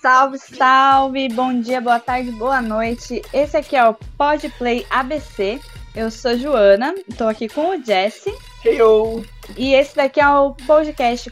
Salve, 0.00 0.38
salve! 0.38 1.28
Bom 1.30 1.60
dia, 1.60 1.80
boa 1.80 1.98
tarde, 1.98 2.30
boa 2.30 2.62
noite. 2.62 3.20
Esse 3.32 3.56
aqui 3.56 3.74
é 3.74 3.84
o 3.84 3.94
Podplay 4.16 4.86
ABC. 4.88 5.60
Eu 5.96 6.12
sou 6.12 6.38
Joana, 6.38 6.94
estou 7.08 7.26
aqui 7.26 7.48
com 7.48 7.70
o 7.70 7.84
Jesse. 7.84 8.32
Heyo! 8.64 9.26
E 9.56 9.74
esse 9.74 9.96
daqui 9.96 10.20
é 10.20 10.28
o 10.28 10.54
podcast 10.54 11.28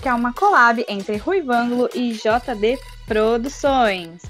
que 0.00 0.08
é 0.08 0.14
uma 0.14 0.32
collab 0.32 0.84
entre 0.88 1.16
Ruivângulo 1.16 1.88
e 1.94 2.12
JD 2.12 2.78
Produções. 3.06 4.22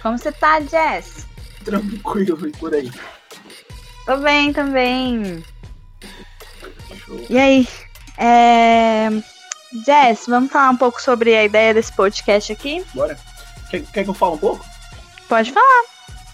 Como 0.00 0.16
você 0.16 0.30
tá, 0.30 0.60
Jess? 0.60 1.26
Tranquilo 1.64 2.46
e 2.46 2.52
por 2.52 2.72
aí. 2.72 2.92
Tô 4.06 4.18
bem 4.18 4.52
também. 4.52 5.42
Show. 7.04 7.26
E 7.28 7.38
aí? 7.38 7.68
É... 8.16 9.08
Jess, 9.72 10.26
vamos 10.26 10.50
falar 10.50 10.70
um 10.70 10.76
pouco 10.76 11.00
sobre 11.00 11.34
a 11.34 11.44
ideia 11.44 11.74
desse 11.74 11.92
podcast 11.92 12.52
aqui? 12.52 12.84
Bora. 12.94 13.18
Quer, 13.70 13.82
quer 13.82 14.04
que 14.04 14.10
eu 14.10 14.14
fale 14.14 14.34
um 14.34 14.38
pouco? 14.38 14.64
Pode 15.28 15.52
falar. 15.52 15.84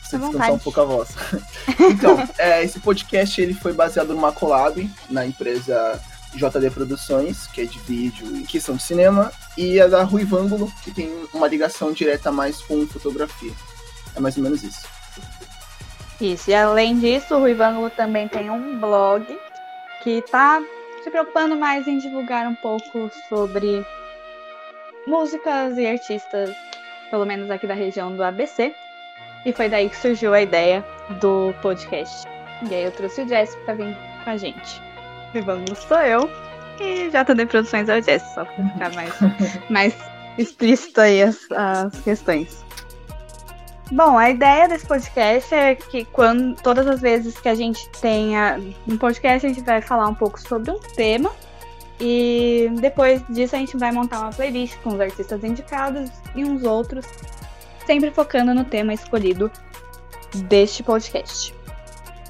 Você 0.03 0.19
descansar 0.19 0.53
um 0.53 0.59
pouco 0.59 0.81
a 0.81 0.85
voz. 0.85 1.09
então, 1.91 2.29
é, 2.39 2.63
esse 2.63 2.79
podcast 2.79 3.41
ele 3.41 3.55
foi 3.55 3.73
baseado 3.73 4.15
numa 4.15 4.33
collab 4.33 4.89
na 5.11 5.27
empresa 5.27 6.01
JD 6.35 6.71
Produções, 6.71 7.47
que 7.47 7.63
é 7.63 7.65
de 7.65 7.79
vídeo 7.81 8.37
e 8.37 8.43
questão 8.45 8.77
de 8.77 8.83
cinema, 8.83 9.33
e 9.57 9.81
a 9.81 9.87
da 9.87 10.03
Rui 10.03 10.25
Vângulo, 10.25 10.73
que 10.83 10.91
tem 10.91 11.11
uma 11.33 11.49
ligação 11.49 11.93
direta 11.93 12.31
mais 12.31 12.61
com 12.63 12.87
fotografia. 12.87 13.53
É 14.15 14.21
mais 14.21 14.37
ou 14.37 14.43
menos 14.43 14.63
isso. 14.63 14.87
Isso, 16.21 16.51
e 16.51 16.55
além 16.55 16.99
disso, 16.99 17.35
o 17.35 17.41
Rui 17.41 17.55
Vângulo 17.55 17.91
também 17.91 18.29
tem 18.29 18.51
um 18.51 18.79
blog 18.79 19.27
que 20.03 20.23
tá 20.23 20.63
se 21.05 21.11
preocupando 21.11 21.55
mais 21.55 21.87
em 21.87 21.99
divulgar 21.99 22.49
um 22.49 22.55
pouco 22.55 23.11
sobre 23.29 23.87
músicas 25.07 25.77
e 25.77 25.87
artistas, 25.87 26.57
pelo 27.11 27.27
menos 27.27 27.51
aqui 27.51 27.67
da 27.67 27.75
região 27.75 28.17
do 28.17 28.25
ABC. 28.25 28.75
E 29.45 29.53
foi 29.53 29.69
daí 29.69 29.91
que 29.91 29.97
surgiu 29.99 30.33
a 30.33 30.41
ideia 30.41 30.83
do 31.21 31.55
podcast. 31.61 32.27
E 32.71 32.75
aí 32.75 32.85
eu 32.85 32.91
trouxe 32.91 33.21
o 33.21 33.29
Jess 33.29 33.55
pra 33.67 33.75
vir 33.75 33.95
com 34.25 34.31
a 34.31 34.37
gente. 34.39 34.81
E 35.35 35.41
vamos, 35.43 35.79
sou 35.81 35.99
eu. 35.99 36.31
E 36.81 37.11
JD 37.11 37.47
Produções 37.47 37.89
é 37.91 37.99
o 37.99 38.03
Jess, 38.03 38.23
só 38.35 38.47
pra 38.47 38.69
ficar 38.69 38.95
mais, 38.95 39.15
mais 39.69 39.95
explícito 40.39 41.03
aí 41.03 41.23
as, 41.23 41.47
as 41.53 42.01
questões. 42.01 42.65
Bom, 43.93 44.17
a 44.17 44.31
ideia 44.31 44.67
desse 44.67 44.87
podcast 44.87 45.55
é 45.55 45.75
que 45.75 46.07
quando 46.07 46.57
todas 46.63 46.87
as 46.87 47.01
vezes 47.01 47.39
que 47.39 47.49
a 47.49 47.55
gente 47.55 47.87
tenha 48.01 48.59
um 48.89 48.97
podcast, 48.97 49.47
a 49.47 49.49
gente 49.51 49.63
vai 49.63 49.83
falar 49.83 50.09
um 50.09 50.15
pouco 50.15 50.41
sobre 50.41 50.71
um 50.71 50.79
tema 50.79 51.31
e 52.01 52.71
depois 52.81 53.23
disso 53.29 53.55
a 53.55 53.59
gente 53.59 53.77
vai 53.77 53.93
montar 53.93 54.21
uma 54.21 54.31
playlist 54.31 54.79
com 54.79 54.95
os 54.95 55.01
artistas 55.01 55.45
indicados 55.45 56.11
e 56.35 56.45
uns 56.45 56.65
outros, 56.65 57.05
sempre 57.87 58.11
focando 58.11 58.55
no 58.55 58.65
tema 58.65 58.95
escolhido 58.95 59.51
deste 60.47 60.83
podcast. 60.83 61.55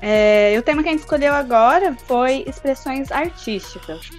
É, 0.02 0.56
o 0.58 0.62
tema 0.62 0.82
que 0.82 0.88
a 0.88 0.92
gente 0.92 1.00
escolheu 1.02 1.32
agora 1.32 1.96
foi 2.06 2.44
expressões 2.48 3.12
artísticas. 3.12 4.10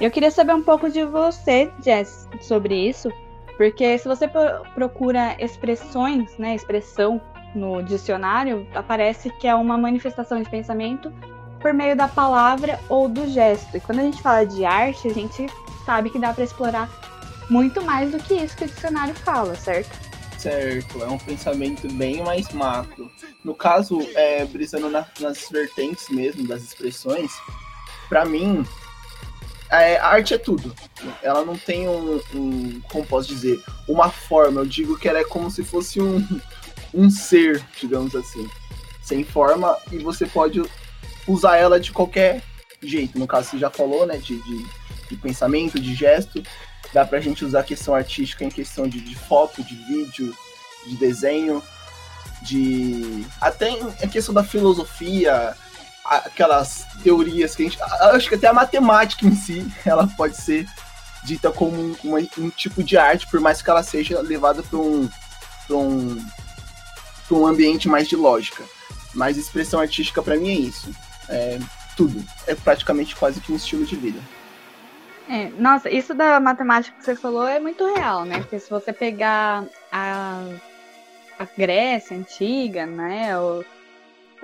Eu 0.00 0.10
queria 0.10 0.30
saber 0.30 0.54
um 0.54 0.62
pouco 0.62 0.90
de 0.90 1.04
você, 1.04 1.70
Jess, 1.82 2.28
sobre 2.42 2.88
isso, 2.88 3.10
porque 3.56 3.98
se 3.98 4.08
você 4.08 4.28
procura 4.74 5.36
expressões, 5.38 6.36
né, 6.38 6.54
expressão 6.54 7.20
no 7.54 7.82
dicionário, 7.82 8.66
aparece 8.74 9.30
que 9.38 9.46
é 9.46 9.54
uma 9.54 9.78
manifestação 9.78 10.42
de 10.42 10.50
pensamento 10.50 11.12
por 11.60 11.72
meio 11.72 11.96
da 11.96 12.08
palavra 12.08 12.78
ou 12.88 13.08
do 13.08 13.26
gesto. 13.28 13.76
E 13.76 13.80
quando 13.80 14.00
a 14.00 14.02
gente 14.02 14.20
fala 14.20 14.44
de 14.44 14.64
arte, 14.64 15.08
a 15.08 15.14
gente 15.14 15.46
sabe 15.86 16.10
que 16.10 16.18
dá 16.18 16.32
para 16.32 16.44
explorar 16.44 16.90
muito 17.48 17.82
mais 17.82 18.10
do 18.10 18.18
que 18.18 18.34
isso 18.34 18.56
que 18.56 18.64
o 18.64 18.68
dicionário 18.68 19.14
fala, 19.14 19.54
certo? 19.54 20.04
Certo, 20.38 21.02
é 21.02 21.06
um 21.06 21.18
pensamento 21.18 21.90
bem 21.94 22.22
mais 22.22 22.50
macro. 22.50 23.10
No 23.42 23.54
caso, 23.54 23.98
é, 24.14 24.44
brisando 24.44 24.90
na, 24.90 25.06
nas 25.20 25.48
vertentes 25.48 26.10
mesmo 26.10 26.46
das 26.46 26.62
expressões, 26.62 27.32
para 28.08 28.26
mim, 28.26 28.66
a 29.74 30.06
arte 30.06 30.34
é 30.34 30.38
tudo. 30.38 30.74
Ela 31.22 31.44
não 31.44 31.56
tem 31.56 31.88
um, 31.88 32.20
um, 32.34 32.80
como 32.90 33.06
posso 33.06 33.28
dizer, 33.28 33.60
uma 33.88 34.10
forma. 34.10 34.60
Eu 34.60 34.66
digo 34.66 34.98
que 34.98 35.08
ela 35.08 35.18
é 35.18 35.24
como 35.24 35.50
se 35.50 35.64
fosse 35.64 36.00
um, 36.00 36.26
um 36.92 37.10
ser, 37.10 37.64
digamos 37.80 38.14
assim, 38.14 38.48
sem 39.02 39.24
forma 39.24 39.76
e 39.90 39.98
você 39.98 40.26
pode 40.26 40.62
usar 41.26 41.56
ela 41.56 41.80
de 41.80 41.92
qualquer 41.92 42.42
jeito. 42.82 43.18
No 43.18 43.26
caso, 43.26 43.50
você 43.50 43.58
já 43.58 43.70
falou, 43.70 44.06
né, 44.06 44.16
de, 44.16 44.40
de, 44.42 44.66
de 45.10 45.16
pensamento, 45.16 45.80
de 45.80 45.94
gesto. 45.94 46.42
Dá 46.92 47.04
pra 47.04 47.20
gente 47.20 47.44
usar 47.44 47.60
a 47.60 47.64
questão 47.64 47.94
artística 47.94 48.44
em 48.44 48.50
questão 48.50 48.86
de, 48.86 49.00
de 49.00 49.16
foto, 49.16 49.62
de 49.64 49.74
vídeo, 49.74 50.34
de 50.86 50.96
desenho, 50.96 51.62
de. 52.42 53.24
Até 53.40 53.70
em 53.70 54.08
questão 54.08 54.32
da 54.32 54.44
filosofia, 54.44 55.56
aquelas 56.04 56.86
teorias 57.02 57.54
que 57.54 57.62
a 57.62 57.68
gente. 57.68 57.82
Acho 57.82 58.28
que 58.28 58.34
até 58.34 58.46
a 58.46 58.52
matemática 58.52 59.26
em 59.26 59.34
si, 59.34 59.66
ela 59.84 60.06
pode 60.06 60.36
ser 60.36 60.66
dita 61.24 61.50
como 61.50 61.80
um, 61.80 61.96
um 62.38 62.50
tipo 62.50 62.82
de 62.82 62.96
arte, 62.96 63.26
por 63.26 63.40
mais 63.40 63.62
que 63.62 63.70
ela 63.70 63.82
seja 63.82 64.20
levada 64.20 64.62
para 64.62 64.78
um, 64.78 65.08
um, 65.70 66.26
um 67.30 67.46
ambiente 67.46 67.88
mais 67.88 68.08
de 68.08 68.16
lógica. 68.16 68.62
Mas 69.14 69.36
expressão 69.36 69.80
artística 69.80 70.22
para 70.22 70.36
mim 70.36 70.50
é 70.50 70.60
isso. 70.60 70.94
É 71.28 71.58
tudo. 71.96 72.22
É 72.46 72.54
praticamente 72.54 73.16
quase 73.16 73.40
que 73.40 73.52
um 73.52 73.56
estilo 73.56 73.86
de 73.86 73.96
vida. 73.96 74.20
É, 75.28 75.48
nossa, 75.58 75.88
isso 75.88 76.12
da 76.12 76.38
matemática 76.38 76.96
que 76.98 77.04
você 77.04 77.16
falou 77.16 77.46
é 77.46 77.58
muito 77.58 77.86
real, 77.94 78.24
né? 78.24 78.40
Porque 78.40 78.58
se 78.58 78.68
você 78.68 78.92
pegar 78.92 79.64
a, 79.90 80.44
a 81.38 81.46
Grécia 81.56 82.16
antiga, 82.16 82.84
né? 82.84 83.38
O, 83.38 83.64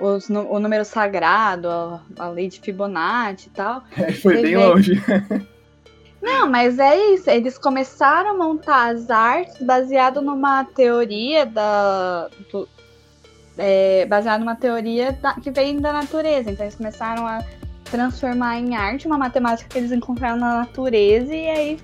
os, 0.01 0.29
o 0.29 0.59
número 0.59 0.83
sagrado, 0.83 1.69
a, 1.69 2.01
a 2.17 2.29
lei 2.29 2.47
de 2.47 2.59
Fibonacci 2.59 3.47
e 3.47 3.51
tal. 3.51 3.83
É, 3.97 4.11
foi 4.11 4.41
bem 4.41 4.57
longe. 4.57 5.01
Não, 6.21 6.49
mas 6.49 6.77
é 6.77 7.13
isso. 7.13 7.29
Eles 7.29 7.57
começaram 7.57 8.31
a 8.31 8.33
montar 8.33 8.93
as 8.93 9.09
artes 9.09 9.57
baseado 9.61 10.21
numa 10.21 10.63
teoria 10.63 11.45
da. 11.45 12.29
Do, 12.51 12.67
é, 13.57 14.05
baseado 14.05 14.41
numa 14.41 14.55
teoria 14.55 15.11
da, 15.13 15.33
que 15.33 15.49
vem 15.49 15.79
da 15.79 15.91
natureza. 15.91 16.51
Então 16.51 16.65
eles 16.65 16.75
começaram 16.75 17.25
a 17.25 17.43
transformar 17.85 18.59
em 18.59 18.75
arte 18.75 19.07
uma 19.07 19.17
matemática 19.17 19.69
que 19.69 19.77
eles 19.77 19.91
encontraram 19.91 20.37
na 20.37 20.59
natureza 20.59 21.33
e 21.33 21.49
aí 21.49 21.79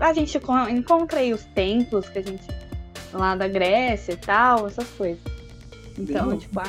a 0.00 0.12
gente 0.12 0.36
encontra 0.70 1.20
aí 1.20 1.32
os 1.32 1.44
templos 1.44 2.08
que 2.08 2.18
a 2.18 2.22
gente 2.22 2.42
lá 3.12 3.36
da 3.36 3.46
Grécia 3.46 4.12
e 4.12 4.16
tal, 4.16 4.66
essas 4.66 4.88
coisas. 4.90 5.22
Então, 5.98 6.36
tipo, 6.36 6.58
a, 6.58 6.64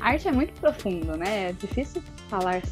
arte 0.00 0.28
é 0.28 0.32
muito 0.32 0.52
profundo, 0.60 1.16
né? 1.16 1.50
É 1.50 1.52
difícil 1.52 2.02
falar 2.28 2.62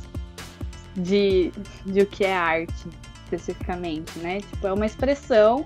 de, 0.96 1.52
de 1.84 2.00
o 2.00 2.06
que 2.06 2.24
é 2.24 2.34
arte 2.34 2.88
especificamente, 3.24 4.18
né? 4.18 4.40
Tipo, 4.40 4.66
é 4.68 4.72
uma 4.72 4.86
expressão 4.86 5.64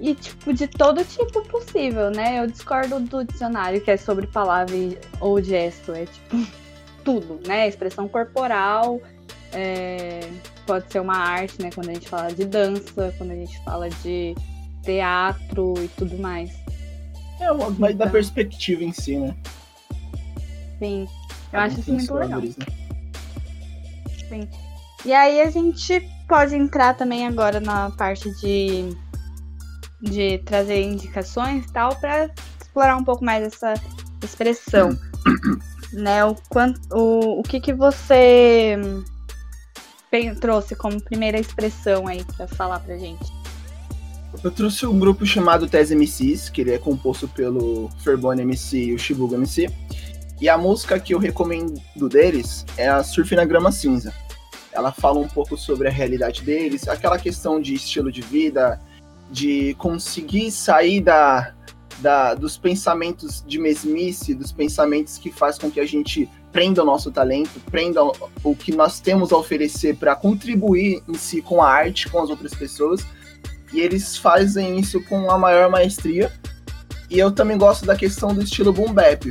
e 0.00 0.14
tipo 0.14 0.52
de 0.52 0.66
todo 0.66 1.04
tipo 1.04 1.42
possível, 1.48 2.10
né? 2.10 2.40
Eu 2.40 2.46
discordo 2.46 3.00
do 3.00 3.24
dicionário 3.24 3.80
que 3.80 3.90
é 3.90 3.96
sobre 3.96 4.26
palavra 4.26 4.74
ou 5.20 5.42
gesto, 5.42 5.92
é 5.92 6.06
tipo 6.06 6.46
tudo, 7.04 7.40
né? 7.46 7.68
Expressão 7.68 8.08
corporal, 8.08 9.00
é, 9.52 10.20
pode 10.66 10.90
ser 10.92 11.00
uma 11.00 11.16
arte, 11.16 11.60
né? 11.60 11.70
Quando 11.74 11.90
a 11.90 11.94
gente 11.94 12.08
fala 12.08 12.32
de 12.32 12.44
dança, 12.44 13.14
quando 13.16 13.32
a 13.32 13.36
gente 13.36 13.62
fala 13.64 13.88
de 13.90 14.34
teatro 14.82 15.74
e 15.82 15.88
tudo 15.88 16.16
mais. 16.18 16.50
É, 17.40 17.52
mas 17.52 17.94
então, 17.94 18.06
da 18.06 18.08
perspectiva 18.08 18.82
em 18.82 18.92
si, 18.92 19.16
né? 19.16 19.34
Sim. 20.78 21.08
Eu 21.52 21.60
acho 21.60 21.80
isso 21.80 21.92
muito 21.92 22.14
legal. 22.14 22.40
Né? 22.40 22.54
Sim. 24.28 24.48
E 25.04 25.12
aí 25.12 25.40
a 25.40 25.50
gente 25.50 26.00
pode 26.28 26.54
entrar 26.54 26.94
também 26.94 27.26
agora 27.26 27.60
na 27.60 27.90
parte 27.90 28.30
de, 28.40 28.94
de 30.02 30.38
trazer 30.38 30.82
indicações 30.82 31.64
e 31.64 31.72
tal, 31.72 31.96
para 31.96 32.30
explorar 32.60 32.96
um 32.96 33.04
pouco 33.04 33.24
mais 33.24 33.44
essa 33.44 33.74
expressão. 34.22 34.98
né? 35.92 36.24
O, 36.24 36.34
quanto, 36.48 36.80
o, 36.92 37.40
o 37.40 37.42
que, 37.42 37.60
que 37.60 37.72
você 37.72 38.76
trouxe 40.40 40.74
como 40.74 41.00
primeira 41.02 41.38
expressão 41.38 42.06
aí 42.06 42.24
para 42.36 42.46
falar 42.48 42.80
pra 42.80 42.96
gente? 42.96 43.32
Eu 44.44 44.50
trouxe 44.50 44.86
um 44.86 44.98
grupo 44.98 45.24
chamado 45.24 45.66
Tese 45.66 45.94
MCs, 45.94 46.50
que 46.50 46.60
ele 46.60 46.72
é 46.72 46.78
composto 46.78 47.26
pelo 47.28 47.88
Ferbone 48.04 48.42
MC 48.42 48.84
e 48.84 48.94
o 48.94 48.98
Shibuga 48.98 49.36
MC. 49.36 49.70
E 50.40 50.48
a 50.48 50.56
música 50.56 51.00
que 51.00 51.14
eu 51.14 51.18
recomendo 51.18 52.08
deles 52.08 52.64
é 52.76 52.88
a 52.88 53.02
Surf 53.02 53.34
na 53.34 53.44
Grama 53.44 53.72
Cinza. 53.72 54.14
Ela 54.72 54.92
fala 54.92 55.18
um 55.18 55.26
pouco 55.26 55.56
sobre 55.56 55.88
a 55.88 55.90
realidade 55.90 56.42
deles, 56.42 56.86
aquela 56.86 57.18
questão 57.18 57.60
de 57.60 57.74
estilo 57.74 58.12
de 58.12 58.20
vida, 58.20 58.80
de 59.30 59.74
conseguir 59.74 60.52
sair 60.52 61.00
da, 61.00 61.52
da, 61.98 62.34
dos 62.34 62.56
pensamentos 62.56 63.42
de 63.46 63.58
mesmice, 63.58 64.34
dos 64.34 64.52
pensamentos 64.52 65.18
que 65.18 65.32
faz 65.32 65.58
com 65.58 65.70
que 65.70 65.80
a 65.80 65.86
gente 65.86 66.28
prenda 66.52 66.82
o 66.82 66.86
nosso 66.86 67.10
talento, 67.10 67.60
prenda 67.70 68.00
o 68.44 68.54
que 68.54 68.72
nós 68.72 69.00
temos 69.00 69.32
a 69.32 69.36
oferecer 69.36 69.96
para 69.96 70.14
contribuir 70.14 71.02
em 71.08 71.14
si 71.14 71.42
com 71.42 71.60
a 71.60 71.68
arte, 71.68 72.08
com 72.08 72.20
as 72.20 72.30
outras 72.30 72.54
pessoas, 72.54 73.04
E 73.70 73.80
eles 73.80 74.16
fazem 74.16 74.78
isso 74.78 75.02
com 75.02 75.30
a 75.30 75.36
maior 75.36 75.68
maestria. 75.68 76.32
E 77.10 77.18
eu 77.18 77.30
também 77.30 77.58
gosto 77.58 77.84
da 77.84 77.94
questão 77.94 78.34
do 78.34 78.42
estilo 78.42 78.72
boom 78.72 78.94
bap. 78.94 79.30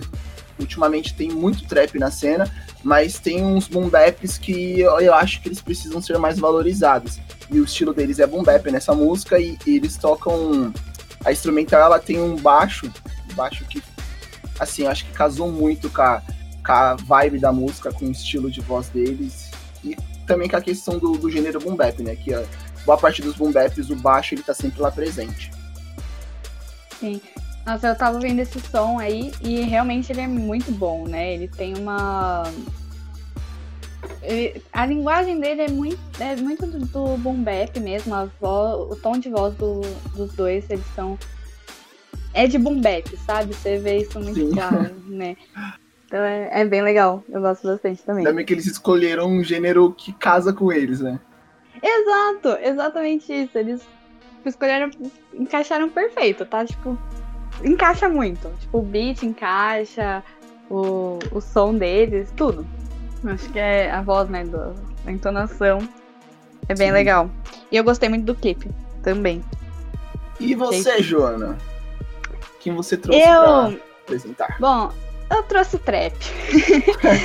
Ultimamente 0.59 1.13
tem 1.13 1.29
muito 1.29 1.67
trap 1.67 1.97
na 1.99 2.09
cena, 2.09 2.51
mas 2.83 3.19
tem 3.19 3.43
uns 3.43 3.67
boom 3.67 3.89
baps 3.89 4.37
que 4.37 4.79
eu 4.79 5.13
acho 5.13 5.41
que 5.41 5.49
eles 5.49 5.61
precisam 5.61 6.01
ser 6.01 6.17
mais 6.17 6.39
valorizados. 6.39 7.19
E 7.49 7.59
o 7.59 7.63
estilo 7.63 7.93
deles 7.93 8.19
é 8.19 8.27
boom 8.27 8.43
bap 8.43 8.69
nessa 8.71 8.93
música 8.93 9.39
e, 9.39 9.57
e 9.65 9.77
eles 9.77 9.97
tocam 9.97 10.73
a 11.25 11.31
instrumental 11.31 11.81
ela 11.81 11.99
tem 11.99 12.21
um 12.21 12.35
baixo, 12.35 12.91
baixo 13.33 13.65
que 13.65 13.83
assim, 14.59 14.87
acho 14.87 15.05
que 15.05 15.11
casou 15.11 15.51
muito 15.51 15.89
com 15.89 16.01
a, 16.01 16.21
com 16.65 16.71
a 16.71 16.95
vibe 16.95 17.39
da 17.39 17.51
música, 17.51 17.91
com 17.91 18.05
o 18.05 18.11
estilo 18.11 18.49
de 18.49 18.61
voz 18.61 18.89
deles 18.89 19.51
e 19.83 19.95
também 20.25 20.49
com 20.49 20.57
a 20.57 20.61
questão 20.61 20.97
do, 20.97 21.17
do 21.17 21.29
gênero 21.29 21.59
boom 21.59 21.75
bap, 21.75 22.01
né, 22.01 22.15
que 22.15 22.33
a 22.33 22.43
boa 22.85 22.97
parte 22.97 23.21
dos 23.21 23.35
boom 23.35 23.51
baps, 23.51 23.89
o 23.89 23.95
baixo 23.95 24.35
ele 24.35 24.43
tá 24.43 24.53
sempre 24.53 24.81
lá 24.81 24.89
presente. 24.89 25.51
Sim. 26.99 27.21
Nossa, 27.67 27.89
eu 27.89 27.97
tava 27.97 28.15
ouvindo 28.15 28.39
esse 28.39 28.61
som 28.61 28.97
aí 28.97 29.33
e 29.41 29.59
realmente 29.59 30.09
ele 30.09 30.21
é 30.21 30.27
muito 30.27 30.71
bom, 30.71 31.05
né? 31.05 31.33
Ele 31.33 31.49
tem 31.49 31.77
uma. 31.77 32.43
Ele... 34.21 34.63
a 34.71 34.85
linguagem 34.85 35.37
dele 35.37 35.63
é 35.63 35.69
muito, 35.69 35.99
é 36.17 36.37
muito 36.37 36.65
do, 36.65 36.79
do 36.79 37.17
boom 37.17 37.43
bap 37.43 37.77
mesmo, 37.81 38.15
a 38.15 38.23
voz, 38.39 38.89
o 38.91 38.95
tom 38.95 39.19
de 39.19 39.29
voz 39.29 39.53
do, 39.55 39.81
dos 40.15 40.33
dois, 40.33 40.69
eles 40.69 40.85
são. 40.95 41.19
É 42.33 42.47
de 42.47 42.57
boom 42.57 42.79
bap, 42.79 43.05
sabe? 43.17 43.53
Você 43.53 43.77
vê 43.77 43.97
isso 43.97 44.17
muito 44.17 44.39
Sim. 44.39 44.51
claro, 44.53 44.95
né? 45.05 45.35
Então 46.05 46.19
é, 46.21 46.61
é, 46.61 46.65
bem 46.65 46.81
legal, 46.81 47.21
eu 47.27 47.41
gosto 47.41 47.67
bastante 47.67 48.01
também. 48.01 48.23
Também 48.23 48.45
que 48.45 48.53
eles 48.53 48.65
escolheram 48.65 49.27
um 49.27 49.43
gênero 49.43 49.91
que 49.91 50.13
casa 50.13 50.53
com 50.53 50.71
eles, 50.71 51.01
né? 51.01 51.19
Exato, 51.83 52.57
exatamente 52.63 53.33
isso. 53.33 53.57
Eles 53.57 53.85
escolheram, 54.45 54.89
encaixaram 55.33 55.89
perfeito, 55.89 56.45
tá? 56.45 56.65
Tipo, 56.65 56.97
encaixa 57.63 58.09
muito. 58.09 58.49
Tipo, 58.59 58.79
o 58.79 58.81
beat 58.81 59.23
encaixa, 59.23 60.23
o, 60.69 61.19
o 61.31 61.41
som 61.41 61.73
deles, 61.75 62.31
tudo. 62.35 62.65
Acho 63.25 63.49
que 63.49 63.59
é 63.59 63.91
a 63.91 64.01
voz, 64.01 64.29
né, 64.29 64.43
do, 64.43 64.73
a 65.05 65.11
entonação. 65.11 65.79
É 66.69 66.75
bem 66.75 66.87
Sim. 66.87 66.93
legal. 66.93 67.29
E 67.71 67.77
eu 67.77 67.83
gostei 67.83 68.09
muito 68.09 68.25
do 68.25 68.35
clipe 68.35 68.69
também. 69.01 69.43
E 70.39 70.53
você, 70.53 71.01
Joana? 71.01 71.57
Quem 72.59 72.73
você 72.73 72.97
trouxe 72.97 73.21
eu... 73.21 73.27
pra 73.27 73.73
apresentar? 74.03 74.57
Bom, 74.59 74.91
eu 75.29 75.43
trouxe 75.43 75.77
trap. 75.79 76.15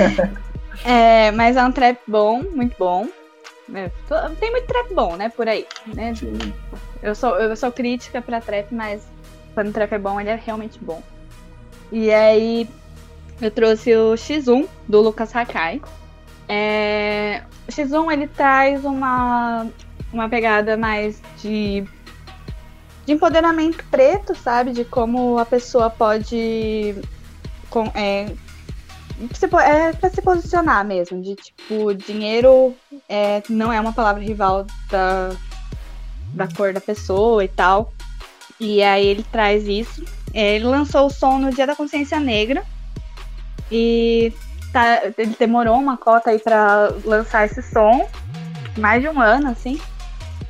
é, 0.84 1.30
mas 1.32 1.56
é 1.56 1.64
um 1.64 1.72
trap 1.72 1.98
bom, 2.06 2.42
muito 2.42 2.76
bom. 2.78 3.08
É, 3.74 3.90
tem 4.38 4.50
muito 4.50 4.66
trap 4.66 4.94
bom, 4.94 5.16
né, 5.16 5.28
por 5.28 5.48
aí. 5.48 5.66
Né? 5.86 6.14
Eu, 7.02 7.14
sou, 7.14 7.36
eu 7.36 7.54
sou 7.56 7.70
crítica 7.72 8.20
pra 8.22 8.40
trap, 8.40 8.74
mas 8.74 9.02
quando 9.54 9.68
o 9.68 9.72
trap 9.72 9.92
é 9.92 9.98
bom, 9.98 10.20
ele 10.20 10.30
é 10.30 10.36
realmente 10.36 10.78
bom. 10.80 11.02
E 11.90 12.10
aí 12.10 12.68
eu 13.40 13.50
trouxe 13.50 13.94
o 13.94 14.14
X1 14.14 14.66
do 14.88 15.00
Lucas 15.00 15.34
Hakai. 15.34 15.80
É, 16.48 17.42
o 17.68 17.72
X1 17.72 18.12
ele 18.12 18.26
traz 18.28 18.84
uma, 18.84 19.66
uma 20.12 20.28
pegada 20.28 20.76
mais 20.76 21.20
de, 21.40 21.84
de 23.04 23.12
empoderamento 23.12 23.84
preto, 23.90 24.34
sabe? 24.34 24.72
De 24.72 24.84
como 24.84 25.38
a 25.38 25.44
pessoa 25.44 25.90
pode. 25.90 26.94
Com, 27.68 27.84
é, 27.94 28.32
é 29.64 29.92
pra 29.92 30.10
se 30.10 30.22
posicionar 30.22 30.84
mesmo, 30.84 31.22
de 31.22 31.34
tipo, 31.36 31.94
dinheiro 31.94 32.74
é, 33.08 33.42
não 33.48 33.72
é 33.72 33.80
uma 33.80 33.92
palavra 33.92 34.22
rival 34.22 34.66
da, 34.90 35.30
da 36.34 36.48
cor 36.48 36.72
da 36.72 36.80
pessoa 36.80 37.44
e 37.44 37.48
tal. 37.48 37.92
E 38.62 38.80
aí 38.80 39.04
ele 39.08 39.24
traz 39.24 39.66
isso. 39.66 40.04
É, 40.32 40.54
ele 40.54 40.64
lançou 40.64 41.06
o 41.06 41.10
som 41.10 41.36
no 41.36 41.50
Dia 41.50 41.66
da 41.66 41.74
Consciência 41.74 42.20
Negra. 42.20 42.62
E 43.70 44.32
tá, 44.72 45.02
ele 45.18 45.34
demorou 45.36 45.76
uma 45.76 45.96
cota 45.96 46.30
aí 46.30 46.38
pra 46.38 46.92
lançar 47.04 47.44
esse 47.44 47.60
som. 47.60 48.08
Mais 48.78 49.02
de 49.02 49.08
um 49.08 49.20
ano, 49.20 49.50
assim. 49.50 49.80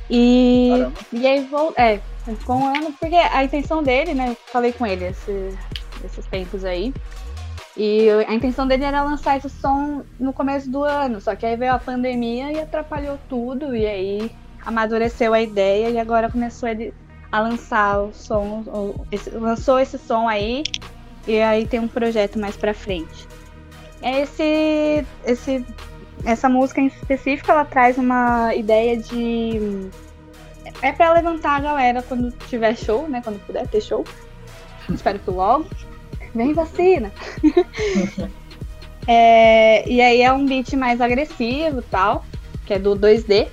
E, 0.09 0.69
e 1.11 1.25
aí 1.25 1.43
vou. 1.45 1.73
É, 1.75 1.99
ficou 2.37 2.57
um 2.57 2.67
ano, 2.67 2.93
porque 2.99 3.15
a 3.15 3.43
intenção 3.43 3.81
dele, 3.81 4.13
né? 4.13 4.37
Falei 4.51 4.71
com 4.71 4.85
ele 4.85 5.05
esse, 5.05 5.57
esses 6.05 6.25
tempos 6.27 6.63
aí. 6.63 6.93
E 7.75 8.07
a 8.27 8.33
intenção 8.35 8.67
dele 8.67 8.83
era 8.83 9.01
lançar 9.01 9.37
esse 9.37 9.49
som 9.49 10.03
no 10.19 10.31
começo 10.31 10.69
do 10.69 10.83
ano, 10.83 11.19
só 11.19 11.35
que 11.35 11.43
aí 11.43 11.55
veio 11.57 11.73
a 11.73 11.79
pandemia 11.79 12.51
e 12.51 12.59
atrapalhou 12.59 13.17
tudo, 13.27 13.75
e 13.75 13.87
aí 13.87 14.31
amadureceu 14.63 15.33
a 15.33 15.41
ideia 15.41 15.89
e 15.89 15.97
agora 15.97 16.29
começou 16.29 16.69
ele 16.69 16.93
a 17.33 17.39
lançar 17.39 17.99
o 17.99 18.13
som, 18.13 18.63
ou 18.67 19.07
esse, 19.11 19.31
lançou 19.31 19.79
esse 19.79 19.97
som 19.97 20.29
aí 20.29 20.61
e 21.27 21.41
aí 21.41 21.65
tem 21.65 21.79
um 21.79 21.87
projeto 21.87 22.37
mais 22.37 22.55
para 22.55 22.75
frente. 22.75 23.27
Esse, 24.03 25.03
esse, 25.25 25.65
essa 26.23 26.47
música 26.47 26.79
em 26.79 26.85
específico 26.85 27.49
ela 27.49 27.65
traz 27.65 27.97
uma 27.97 28.53
ideia 28.53 28.97
de 28.97 29.89
é 30.83 30.91
para 30.91 31.11
levantar 31.13 31.55
a 31.55 31.59
galera 31.59 32.03
quando 32.03 32.31
tiver 32.49 32.77
show, 32.77 33.09
né? 33.09 33.19
Quando 33.23 33.43
puder 33.47 33.67
ter 33.67 33.81
show. 33.81 34.05
Espero 34.93 35.17
que 35.17 35.31
logo. 35.31 35.65
Vem 36.35 36.53
vacina. 36.53 37.11
é, 39.07 39.89
e 39.89 39.99
aí 39.99 40.21
é 40.21 40.31
um 40.31 40.45
beat 40.45 40.73
mais 40.73 41.01
agressivo 41.01 41.81
tal, 41.89 42.23
que 42.67 42.75
é 42.75 42.79
do 42.79 42.95
2D. 42.95 43.47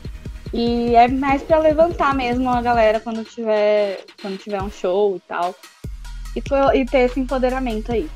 E 0.52 0.94
é 0.96 1.06
mais 1.06 1.42
para 1.42 1.58
levantar 1.58 2.14
mesmo 2.14 2.48
a 2.50 2.60
galera 2.60 2.98
quando 2.98 3.24
tiver, 3.24 4.04
quando 4.20 4.36
tiver 4.36 4.60
um 4.60 4.70
show 4.70 5.16
e 5.16 5.20
tal. 5.20 5.54
E, 6.34 6.42
e 6.78 6.84
ter 6.84 6.98
esse 7.00 7.20
empoderamento 7.20 7.92
aí. 7.92 8.10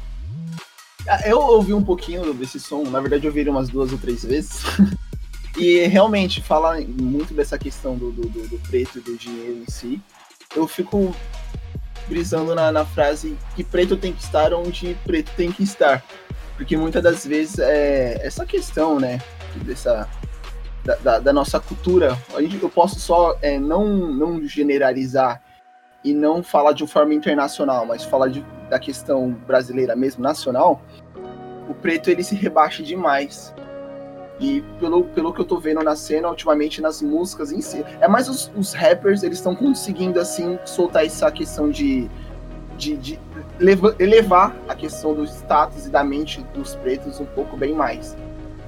Ah, 1.08 1.20
eu 1.28 1.38
ouvi 1.38 1.72
um 1.72 1.84
pouquinho 1.84 2.32
desse 2.32 2.58
som, 2.58 2.82
na 2.84 3.00
verdade 3.00 3.26
eu 3.26 3.30
ouvi 3.30 3.48
umas 3.48 3.68
duas 3.68 3.92
ou 3.92 3.98
três 3.98 4.24
vezes. 4.24 4.62
e 5.58 5.86
realmente 5.86 6.42
fala 6.42 6.80
muito 6.80 7.34
dessa 7.34 7.58
questão 7.58 7.96
do, 7.96 8.10
do, 8.10 8.28
do, 8.28 8.58
preto 8.68 8.98
e 8.98 9.00
do 9.00 9.16
dinheiro 9.16 9.62
em 9.66 9.70
si. 9.70 10.00
Eu 10.56 10.66
fico 10.66 11.14
brisando 12.08 12.54
na, 12.54 12.72
na 12.72 12.84
frase 12.84 13.36
que 13.54 13.62
preto 13.62 13.96
tem 13.96 14.12
que 14.12 14.22
estar 14.22 14.52
onde 14.52 14.96
preto 15.04 15.30
tem 15.36 15.52
que 15.52 15.62
estar. 15.62 16.02
Porque 16.56 16.76
muitas 16.76 17.02
das 17.02 17.26
vezes 17.26 17.58
é 17.58 18.20
essa 18.24 18.46
questão, 18.46 18.98
né? 18.98 19.20
Dessa, 19.56 20.08
da, 20.84 20.94
da, 20.96 21.18
da, 21.18 21.32
nossa 21.32 21.58
cultura. 21.58 22.16
A 22.34 22.42
gente, 22.42 22.62
eu 22.62 22.68
posso 22.68 23.00
só 23.00 23.36
é, 23.40 23.58
não, 23.58 23.86
não 23.86 24.46
generalizar 24.46 25.42
e 26.04 26.12
não 26.12 26.42
falar 26.42 26.72
de 26.72 26.86
forma 26.86 27.14
internacional, 27.14 27.86
mas 27.86 28.04
falar 28.04 28.28
de, 28.28 28.44
da 28.68 28.78
questão 28.78 29.30
brasileira 29.30 29.96
mesmo, 29.96 30.22
nacional, 30.22 30.82
o 31.68 31.74
preto 31.74 32.10
ele 32.10 32.22
se 32.22 32.34
rebaixa 32.34 32.82
demais. 32.82 33.54
E 34.38 34.62
pelo, 34.80 35.04
pelo 35.04 35.32
que 35.32 35.40
eu 35.40 35.44
tô 35.44 35.58
vendo 35.58 35.82
na 35.82 35.96
cena, 35.96 36.28
ultimamente 36.28 36.82
nas 36.82 37.00
músicas 37.00 37.52
em 37.52 37.60
si, 37.60 37.84
é 38.00 38.08
mais 38.08 38.28
os, 38.28 38.50
os 38.54 38.72
rappers, 38.74 39.22
eles 39.22 39.38
estão 39.38 39.54
conseguindo 39.54 40.20
assim 40.20 40.58
soltar 40.66 41.06
essa 41.06 41.30
questão 41.30 41.70
de, 41.70 42.10
de, 42.76 42.96
de 42.96 43.20
elevar 43.98 44.54
a 44.68 44.74
questão 44.74 45.14
do 45.14 45.24
status 45.24 45.86
e 45.86 45.90
da 45.90 46.02
mente 46.02 46.42
dos 46.52 46.74
pretos 46.74 47.20
um 47.20 47.26
pouco 47.26 47.56
bem 47.56 47.72
mais. 47.72 48.16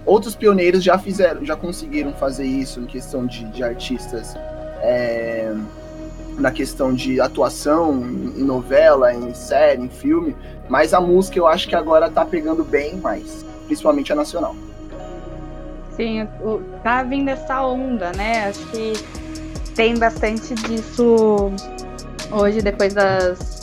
Outros 0.06 0.36
pioneiros 0.36 0.84
já 0.84 0.96
fizeram, 0.96 1.44
já 1.44 1.56
conseguiram 1.56 2.12
fazer 2.12 2.46
isso 2.46 2.80
em 2.80 2.86
questão 2.86 3.26
de, 3.26 3.44
de 3.46 3.64
artistas, 3.64 4.34
é, 4.80 5.52
na 6.38 6.52
questão 6.52 6.94
de 6.94 7.20
atuação 7.20 7.92
em, 7.92 8.44
novela, 8.44 9.12
em 9.12 9.34
série, 9.34 9.82
em 9.82 9.88
filme, 9.88 10.36
mas 10.68 10.94
a 10.94 11.00
música 11.00 11.38
eu 11.38 11.46
acho 11.46 11.68
que 11.68 11.74
agora 11.74 12.08
tá 12.08 12.24
pegando 12.24 12.62
bem 12.62 12.96
mais, 12.96 13.44
principalmente 13.66 14.12
a 14.12 14.16
nacional. 14.16 14.54
Sim, 15.96 16.28
tá 16.84 17.02
vindo 17.02 17.28
essa 17.28 17.66
onda, 17.66 18.12
né? 18.12 18.48
Acho 18.48 18.64
que 18.66 18.92
tem 19.74 19.98
bastante 19.98 20.54
disso 20.54 21.50
hoje, 22.30 22.60
depois 22.60 22.94
das 22.94 23.55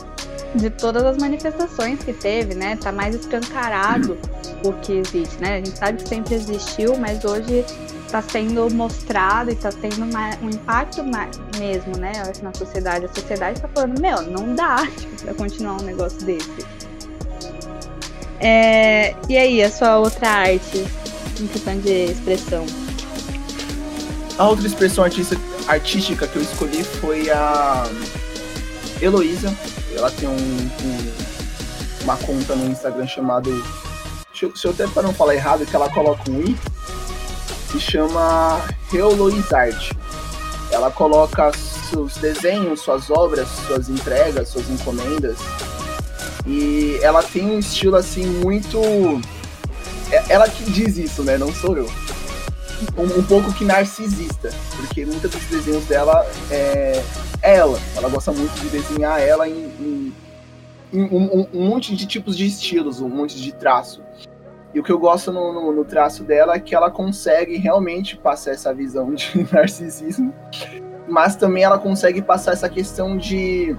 de 0.55 0.69
todas 0.69 1.03
as 1.03 1.17
manifestações 1.17 2.00
que 2.03 2.13
teve, 2.13 2.53
né? 2.55 2.75
Tá 2.75 2.91
mais 2.91 3.15
escancarado 3.15 4.17
o 4.63 4.74
que 4.74 4.93
existe, 4.93 5.39
né? 5.41 5.55
A 5.55 5.57
gente 5.57 5.77
sabe 5.77 6.01
que 6.01 6.10
sempre 6.10 6.36
existiu, 6.36 6.98
mas 6.98 7.24
hoje 7.25 7.65
está 8.05 8.22
sendo 8.22 8.72
mostrado 8.74 9.50
e 9.50 9.53
está 9.53 9.72
tendo 9.72 10.03
uma, 10.03 10.29
um 10.41 10.50
impacto 10.50 11.03
mesmo, 11.57 11.98
né? 11.98 12.12
Na 12.41 12.53
sociedade. 12.53 13.05
A 13.05 13.10
sociedade 13.10 13.57
está 13.57 13.67
falando, 13.67 14.00
meu, 14.00 14.22
não 14.24 14.53
dá 14.53 14.86
tipo, 14.95 15.24
para 15.24 15.33
continuar 15.33 15.81
um 15.81 15.83
negócio 15.83 16.24
desse. 16.24 16.65
É, 18.39 19.15
e 19.29 19.38
aí, 19.38 19.63
a 19.63 19.72
sua 19.72 19.98
outra 20.00 20.29
arte 20.29 20.86
em 21.39 21.48
questão 21.48 21.79
de 21.79 22.12
expressão? 22.12 22.65
A 24.38 24.48
outra 24.48 24.67
expressão 24.67 25.03
artística 25.67 26.27
que 26.27 26.36
eu 26.36 26.41
escolhi 26.41 26.83
foi 26.83 27.29
a 27.29 27.86
Heloísa. 29.01 29.55
Ela 29.95 30.12
tem 30.12 30.27
um, 30.27 30.33
um, 30.33 31.13
uma 32.03 32.17
conta 32.17 32.55
no 32.55 32.69
Instagram 32.71 33.07
chamado 33.07 33.51
deixa 34.31 34.45
eu, 34.45 34.55
se 34.55 34.67
eu 34.67 34.71
até 34.71 34.88
para 34.88 35.03
não 35.03 35.13
falar 35.13 35.35
errado, 35.35 35.65
que 35.65 35.75
ela 35.75 35.89
coloca 35.89 36.29
um 36.29 36.41
i, 36.41 36.57
se 37.71 37.79
chama 37.79 38.62
Reoloizard. 38.91 39.91
Ela 40.71 40.89
coloca 40.91 41.51
seus 41.89 42.15
desenhos, 42.17 42.81
suas 42.81 43.09
obras, 43.12 43.47
suas 43.67 43.89
entregas, 43.89 44.50
suas 44.50 44.69
encomendas. 44.69 45.38
E 46.45 47.00
ela 47.01 47.21
tem 47.21 47.45
um 47.45 47.59
estilo 47.59 47.95
assim 47.95 48.25
muito. 48.25 48.79
É, 50.12 50.23
ela 50.29 50.50
que 50.50 50.63
diz 50.71 50.97
isso, 50.97 51.23
né? 51.23 51.38
Não 51.38 51.53
sou 51.53 51.77
eu. 51.77 51.89
Um, 52.97 53.19
um 53.19 53.23
pouco 53.23 53.53
que 53.53 53.65
narcisista, 53.65 54.49
porque 54.75 55.05
muitos 55.05 55.31
dos 55.31 55.45
desenhos 55.45 55.85
dela 55.85 56.25
é, 56.51 57.03
é 57.41 57.55
ela. 57.55 57.79
Ela 57.95 58.09
gosta 58.09 58.31
muito 58.31 58.53
de 58.59 58.69
desenhar 58.69 59.19
ela 59.19 59.47
em, 59.47 59.65
em, 59.79 60.13
em 60.93 61.03
um, 61.03 61.47
um, 61.53 61.67
monte 61.67 61.95
de 61.95 62.05
tipos 62.05 62.37
de 62.37 62.45
estilos, 62.45 63.01
um 63.01 63.09
monte 63.09 63.41
de 63.41 63.53
traço. 63.53 64.01
E 64.73 64.79
o 64.79 64.83
que 64.83 64.91
eu 64.91 64.97
gosto 64.97 65.31
no, 65.31 65.53
no, 65.53 65.71
no, 65.71 65.85
traço 65.85 66.23
dela 66.23 66.55
é 66.55 66.59
que 66.59 66.73
ela 66.73 66.89
consegue 66.89 67.57
realmente 67.57 68.17
passar 68.17 68.51
essa 68.51 68.73
visão 68.73 69.13
de 69.13 69.47
narcisismo, 69.53 70.33
mas 71.07 71.35
também 71.35 71.63
ela 71.63 71.77
consegue 71.77 72.21
passar 72.21 72.53
essa 72.53 72.67
questão 72.67 73.15
de, 73.15 73.75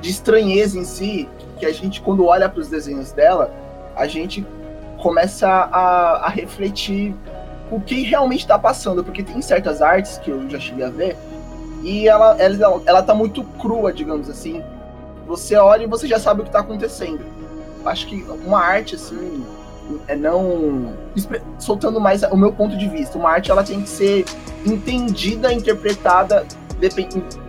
de 0.00 0.10
estranheza 0.10 0.78
em 0.78 0.84
si, 0.84 1.28
que 1.58 1.66
a 1.66 1.72
gente, 1.72 2.00
quando 2.00 2.24
olha 2.24 2.48
para 2.48 2.60
os 2.60 2.68
desenhos 2.68 3.12
dela, 3.12 3.52
a 3.96 4.06
gente 4.06 4.46
começa 5.02 5.48
a, 5.48 6.26
a 6.26 6.28
refletir 6.28 7.14
o 7.70 7.80
que 7.80 8.02
realmente 8.02 8.40
está 8.40 8.58
passando, 8.58 9.04
porque 9.04 9.22
tem 9.22 9.40
certas 9.40 9.80
artes 9.80 10.18
que 10.18 10.30
eu 10.30 10.48
já 10.50 10.58
cheguei 10.58 10.84
a 10.84 10.90
ver 10.90 11.16
e 11.82 12.08
ela, 12.08 12.36
ela, 12.38 12.82
ela 12.84 13.02
tá 13.02 13.14
muito 13.14 13.42
crua, 13.42 13.92
digamos 13.92 14.28
assim. 14.28 14.62
Você 15.26 15.56
olha 15.56 15.84
e 15.84 15.86
você 15.86 16.06
já 16.06 16.18
sabe 16.18 16.40
o 16.40 16.42
que 16.42 16.48
está 16.48 16.60
acontecendo. 16.60 17.24
Acho 17.84 18.06
que 18.06 18.22
uma 18.44 18.60
arte 18.60 18.96
assim 18.96 19.44
é 20.06 20.14
não 20.14 20.94
soltando 21.58 22.00
mais 22.00 22.22
o 22.24 22.36
meu 22.36 22.52
ponto 22.52 22.76
de 22.76 22.88
vista. 22.88 23.16
Uma 23.16 23.30
arte 23.30 23.50
ela 23.50 23.64
tem 23.64 23.80
que 23.80 23.88
ser 23.88 24.24
entendida, 24.66 25.52
interpretada 25.52 26.44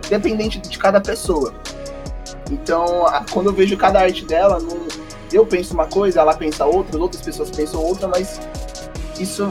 dependente 0.08 0.58
de 0.58 0.78
cada 0.78 1.00
pessoa. 1.00 1.52
Então, 2.50 3.06
quando 3.30 3.46
eu 3.46 3.52
vejo 3.52 3.76
cada 3.76 4.00
arte 4.00 4.24
dela, 4.24 4.58
não, 4.60 4.86
eu 5.32 5.46
penso 5.46 5.72
uma 5.74 5.86
coisa, 5.86 6.20
ela 6.20 6.34
pensa 6.34 6.64
outra, 6.66 6.98
outras 7.00 7.22
pessoas 7.22 7.50
pensam 7.50 7.82
outra, 7.82 8.06
mas 8.08 8.40
isso 9.18 9.50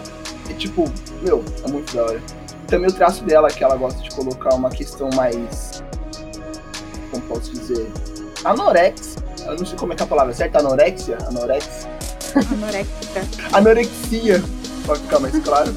é 0.49 0.53
tipo, 0.53 0.85
meu, 1.21 1.43
é 1.63 1.67
muito 1.67 1.95
da 1.95 2.03
hora. 2.03 2.21
Também 2.67 2.89
o 2.89 2.93
traço 2.93 3.23
dela, 3.23 3.49
que 3.49 3.63
ela 3.63 3.75
gosta 3.75 4.01
de 4.01 4.09
colocar 4.11 4.53
uma 4.55 4.69
questão 4.69 5.09
mais. 5.15 5.83
Como 7.11 7.23
posso 7.23 7.51
dizer? 7.51 7.91
Anorexia. 8.43 9.21
Eu 9.45 9.57
não 9.57 9.65
sei 9.65 9.77
como 9.77 9.93
é 9.93 9.95
que 9.95 10.03
é 10.03 10.05
a 10.05 10.09
palavra 10.09 10.33
certa, 10.33 10.59
anorexia? 10.59 11.17
Anorexia? 11.27 11.89
Anorexica. 12.35 13.27
Anorexia, 13.51 14.43
pra 14.85 14.95
ficar 14.95 15.19
mais 15.19 15.37
claro. 15.39 15.73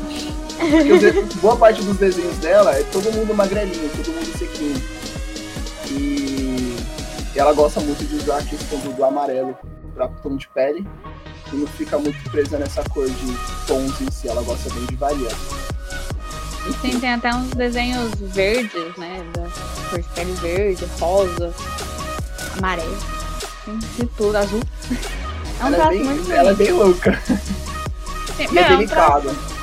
Porque 0.59 1.37
boa 1.41 1.57
parte 1.57 1.83
dos 1.83 1.97
desenhos 1.97 2.37
dela 2.39 2.73
é 2.73 2.83
todo 2.85 3.13
mundo 3.13 3.35
magrelinho, 3.35 3.91
todo 3.91 4.15
mundo 4.15 4.39
sequinho. 4.39 4.81
E 5.91 6.77
ela 7.35 7.53
gosta 7.53 7.81
muito 7.81 8.05
de 8.05 8.17
usar 8.17 8.39
a 8.39 8.43
questão 8.43 8.79
do, 8.79 9.05
amarelo 9.05 9.57
para 9.95 10.09
tom 10.09 10.37
de 10.37 10.49
pele. 10.49 10.87
E 11.55 11.57
não 11.57 11.67
fica 11.69 11.97
muito 11.99 12.31
presa 12.31 12.59
nessa 12.59 12.83
cor 12.85 13.09
de 13.09 13.39
tons 13.67 14.01
em 14.01 14.11
si, 14.11 14.29
ela 14.29 14.43
gosta 14.43 14.69
bem 14.75 14.85
de 14.87 14.97
variar. 14.97 15.33
Sim, 16.83 16.99
tem 16.99 17.13
até 17.13 17.33
uns 17.33 17.51
desenhos 17.51 18.11
verdes, 18.19 18.97
né? 18.97 19.25
Da 19.33 19.47
cor 19.89 20.03
de 20.03 20.09
pele 20.09 20.33
verde, 20.33 20.85
rosa, 20.99 21.55
amarelo. 22.59 22.99
Tem 23.65 23.79
de 23.79 24.07
tudo, 24.17 24.37
azul. 24.37 24.61
É 25.61 25.67
um 25.67 25.69
ela 25.69 25.77
traço 25.77 25.93
é 25.93 25.95
bem, 25.95 26.05
muito 26.05 26.33
Ela 26.33 26.51
é 26.51 26.55
bem 26.55 26.73
louca. 26.73 27.23
Sim, 28.37 28.47
e 28.51 28.59
é, 28.59 28.63
é 28.63 28.69
delicado. 28.71 29.31
Um 29.31 29.55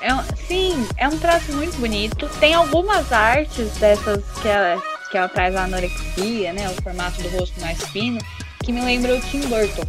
é 0.00 0.14
um, 0.14 0.22
sim, 0.46 0.88
é 0.96 1.08
um 1.08 1.18
traço 1.18 1.52
muito 1.54 1.76
bonito. 1.78 2.28
Tem 2.38 2.54
algumas 2.54 3.10
artes 3.10 3.72
dessas 3.78 4.22
que 4.40 4.46
ela, 4.46 4.80
que 5.10 5.18
ela 5.18 5.28
traz 5.28 5.56
a 5.56 5.64
anorexia, 5.64 6.52
né? 6.52 6.70
O 6.70 6.82
formato 6.82 7.20
do 7.20 7.28
rosto 7.30 7.60
mais 7.60 7.82
fino, 7.88 8.20
que 8.62 8.70
me 8.70 8.80
lembra 8.80 9.16
o 9.16 9.20
Tim 9.22 9.40
Burton. 9.48 9.82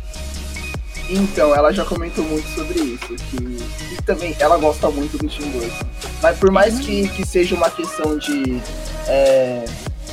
Então, 1.10 1.56
ela 1.56 1.72
já 1.72 1.86
comentou 1.86 2.24
muito 2.24 2.48
sobre 2.50 2.80
isso, 2.80 3.16
que, 3.30 3.96
que 3.96 4.04
também 4.04 4.36
ela 4.40 4.58
gosta 4.58 4.90
muito 4.90 5.18
do 5.18 5.28
Tim 5.28 5.50
Burton. 5.52 5.86
Mas 6.22 6.38
por 6.38 6.52
mais 6.52 6.80
que, 6.80 7.08
que 7.10 7.26
seja 7.26 7.56
uma 7.56 7.70
questão 7.70 8.18
de. 8.18 8.62
É, 9.08 9.66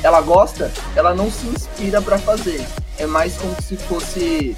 ela 0.03 0.21
gosta, 0.21 0.71
ela 0.95 1.15
não 1.15 1.31
se 1.31 1.47
inspira 1.47 2.03
para 2.03 2.19
fazer. 2.19 2.65
É 2.99 3.07
mais 3.07 3.35
como 3.37 3.55
se 3.63 3.77
fosse 3.77 4.57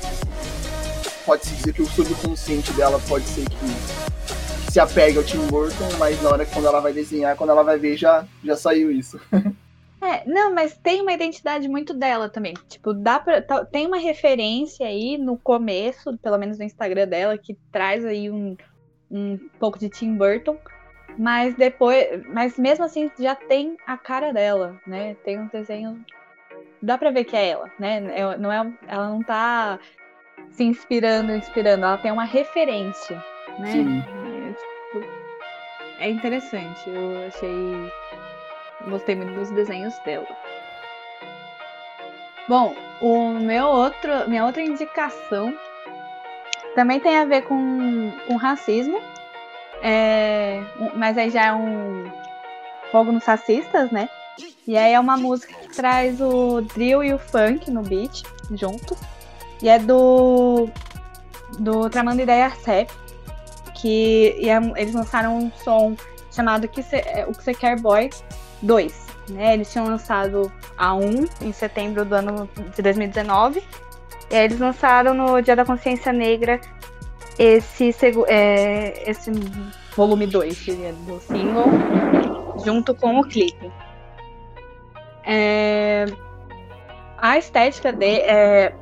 pode-se 1.25 1.55
dizer 1.55 1.73
que 1.73 1.83
o 1.83 1.87
subconsciente 1.87 2.73
dela 2.73 3.01
pode 3.09 3.25
ser 3.25 3.45
que 3.49 4.73
se 4.73 4.79
apegue 4.79 5.19
ao 5.19 5.25
Tim 5.25 5.47
Burton, 5.47 5.89
mas 5.99 6.21
na 6.23 6.31
hora 6.31 6.45
que 6.45 6.53
quando 6.53 6.67
ela 6.67 6.81
vai 6.81 6.93
desenhar, 6.93 7.37
quando 7.37 7.51
ela 7.51 7.63
vai 7.63 7.79
ver, 7.79 7.97
já, 7.97 8.25
já 8.43 8.57
saiu 8.57 8.91
isso. 8.91 9.21
É, 10.05 10.23
não, 10.27 10.53
mas 10.55 10.77
tem 10.77 11.01
uma 11.01 11.15
identidade 11.15 11.67
muito 11.67 11.95
dela 11.95 12.29
também. 12.29 12.53
Tipo, 12.69 12.93
dá 12.93 13.19
pra, 13.19 13.41
tá, 13.41 13.65
tem 13.65 13.87
uma 13.87 13.97
referência 13.97 14.87
aí 14.87 15.17
no 15.17 15.39
começo, 15.39 16.19
pelo 16.19 16.37
menos 16.37 16.59
no 16.59 16.65
Instagram 16.65 17.09
dela, 17.09 17.39
que 17.39 17.55
traz 17.73 18.05
aí 18.05 18.31
um, 18.31 18.55
um 19.11 19.39
pouco 19.59 19.79
de 19.79 19.89
Tim 19.89 20.15
Burton. 20.15 20.59
Mas 21.17 21.55
depois, 21.55 22.23
mas 22.27 22.59
mesmo 22.59 22.85
assim 22.85 23.11
já 23.19 23.35
tem 23.35 23.77
a 23.87 23.97
cara 23.97 24.33
dela, 24.33 24.79
né? 24.87 25.15
Tem 25.25 25.39
um 25.41 25.47
desenho, 25.47 26.05
dá 26.83 26.99
pra 26.99 27.11
ver 27.11 27.25
que 27.25 27.37
é 27.37 27.51
ela, 27.51 27.71
né? 27.79 28.03
É, 28.15 28.37
não 28.37 28.53
é, 28.53 28.73
ela 28.87 29.09
não 29.09 29.23
tá 29.23 29.79
se 30.51 30.65
inspirando, 30.65 31.33
inspirando. 31.33 31.85
Ela 31.85 31.99
tem 31.99 32.11
uma 32.11 32.25
referência, 32.25 33.17
né? 33.59 33.71
Sim. 33.71 34.01
É, 34.01 34.53
tipo, 34.53 35.07
é 36.01 36.11
interessante. 36.11 36.91
Eu 36.91 37.27
achei. 37.29 38.24
Gostei 38.89 39.15
muito 39.15 39.35
dos 39.35 39.51
desenhos 39.51 39.99
dela. 40.01 40.27
Bom, 42.49 42.75
o 43.01 43.31
meu 43.31 43.67
outro, 43.67 44.29
minha 44.29 44.45
outra 44.45 44.63
indicação 44.63 45.57
também 46.75 47.01
tem 47.01 47.19
a 47.19 47.25
ver 47.25 47.43
com, 47.43 48.13
com 48.27 48.37
racismo. 48.37 49.01
É, 49.83 50.63
mas 50.95 51.17
aí 51.17 51.31
já 51.31 51.47
é 51.47 51.53
um 51.53 52.05
fogo 52.91 53.13
nos 53.13 53.25
racistas, 53.25 53.91
né? 53.91 54.09
E 54.67 54.77
aí 54.77 54.93
é 54.93 55.01
uma 55.01 55.17
música 55.17 55.55
que 55.55 55.69
traz 55.69 56.21
o 56.21 56.63
drill 56.63 57.05
e 57.05 57.13
o 57.13 57.19
funk 57.19 57.71
no 57.71 57.83
beat 57.83 58.23
juntos. 58.53 58.99
E 59.63 59.69
é 59.69 59.79
do. 59.79 60.69
Do 61.59 61.89
Tramando 61.89 62.23
Ideia 62.23 62.53
Rap. 62.65 62.91
Que 63.75 64.49
é, 64.49 64.81
eles 64.81 64.95
lançaram 64.95 65.37
um 65.37 65.53
som 65.63 65.95
chamado 66.33 66.67
que 66.67 66.83
cê, 66.83 67.03
é, 67.07 67.27
O 67.27 67.33
Que 67.33 67.45
Você 67.45 67.55
Quer 67.55 67.79
Boy 67.81 68.11
2. 68.65 69.07
Né? 69.31 69.55
Eles 69.55 69.71
tinham 69.71 69.87
lançado 69.87 70.53
a 70.77 70.95
1 70.95 71.27
em 71.43 71.53
setembro 71.53 72.05
do 72.05 72.15
ano 72.15 72.49
de 72.75 72.83
2019. 72.83 73.63
E 74.31 74.37
aí 74.37 74.45
eles 74.45 74.59
lançaram 74.59 75.15
no 75.15 75.41
Dia 75.41 75.55
da 75.55 75.65
Consciência 75.65 76.13
Negra 76.13 76.61
esse, 77.39 77.95
é, 78.29 79.11
esse 79.11 79.31
volume 79.97 80.27
2, 80.27 80.57
seria 80.57 80.93
do 80.93 81.21
single, 81.21 81.67
junto 82.65 82.95
com 82.95 83.21
o 83.21 83.25
clipe. 83.25 83.71
É, 85.27 86.07
a 87.19 87.39
estética 87.39 87.93
de, 87.93 88.21
é, 88.21 88.75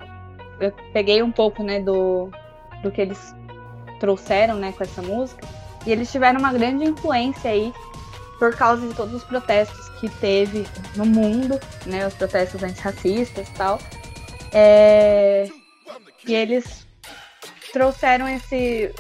eu 0.61 0.73
peguei 0.93 1.23
um 1.23 1.31
pouco, 1.31 1.62
né, 1.62 1.81
do, 1.81 2.31
do 2.83 2.91
que 2.91 3.01
eles 3.01 3.35
trouxeram, 4.01 4.57
né, 4.57 4.73
com 4.73 4.83
essa 4.83 5.01
música. 5.01 5.47
E 5.87 5.93
eles 5.93 6.11
tiveram 6.11 6.39
uma 6.39 6.53
grande 6.53 6.85
influência 6.85 7.51
aí 7.51 7.73
por 8.43 8.57
causa 8.57 8.89
de 8.89 8.93
todos 8.93 9.15
os 9.15 9.23
protestos 9.23 9.89
que 10.01 10.09
teve 10.09 10.67
no 10.97 11.07
mundo, 11.07 11.61
né, 11.87 12.05
os 12.05 12.13
protestos 12.15 12.61
antirracistas 12.61 13.49
e 13.49 13.53
tal. 13.53 13.79
É... 14.53 15.49
E 16.27 16.35
eles 16.35 16.85
trouxeram 17.73 18.27
esse 18.27 18.93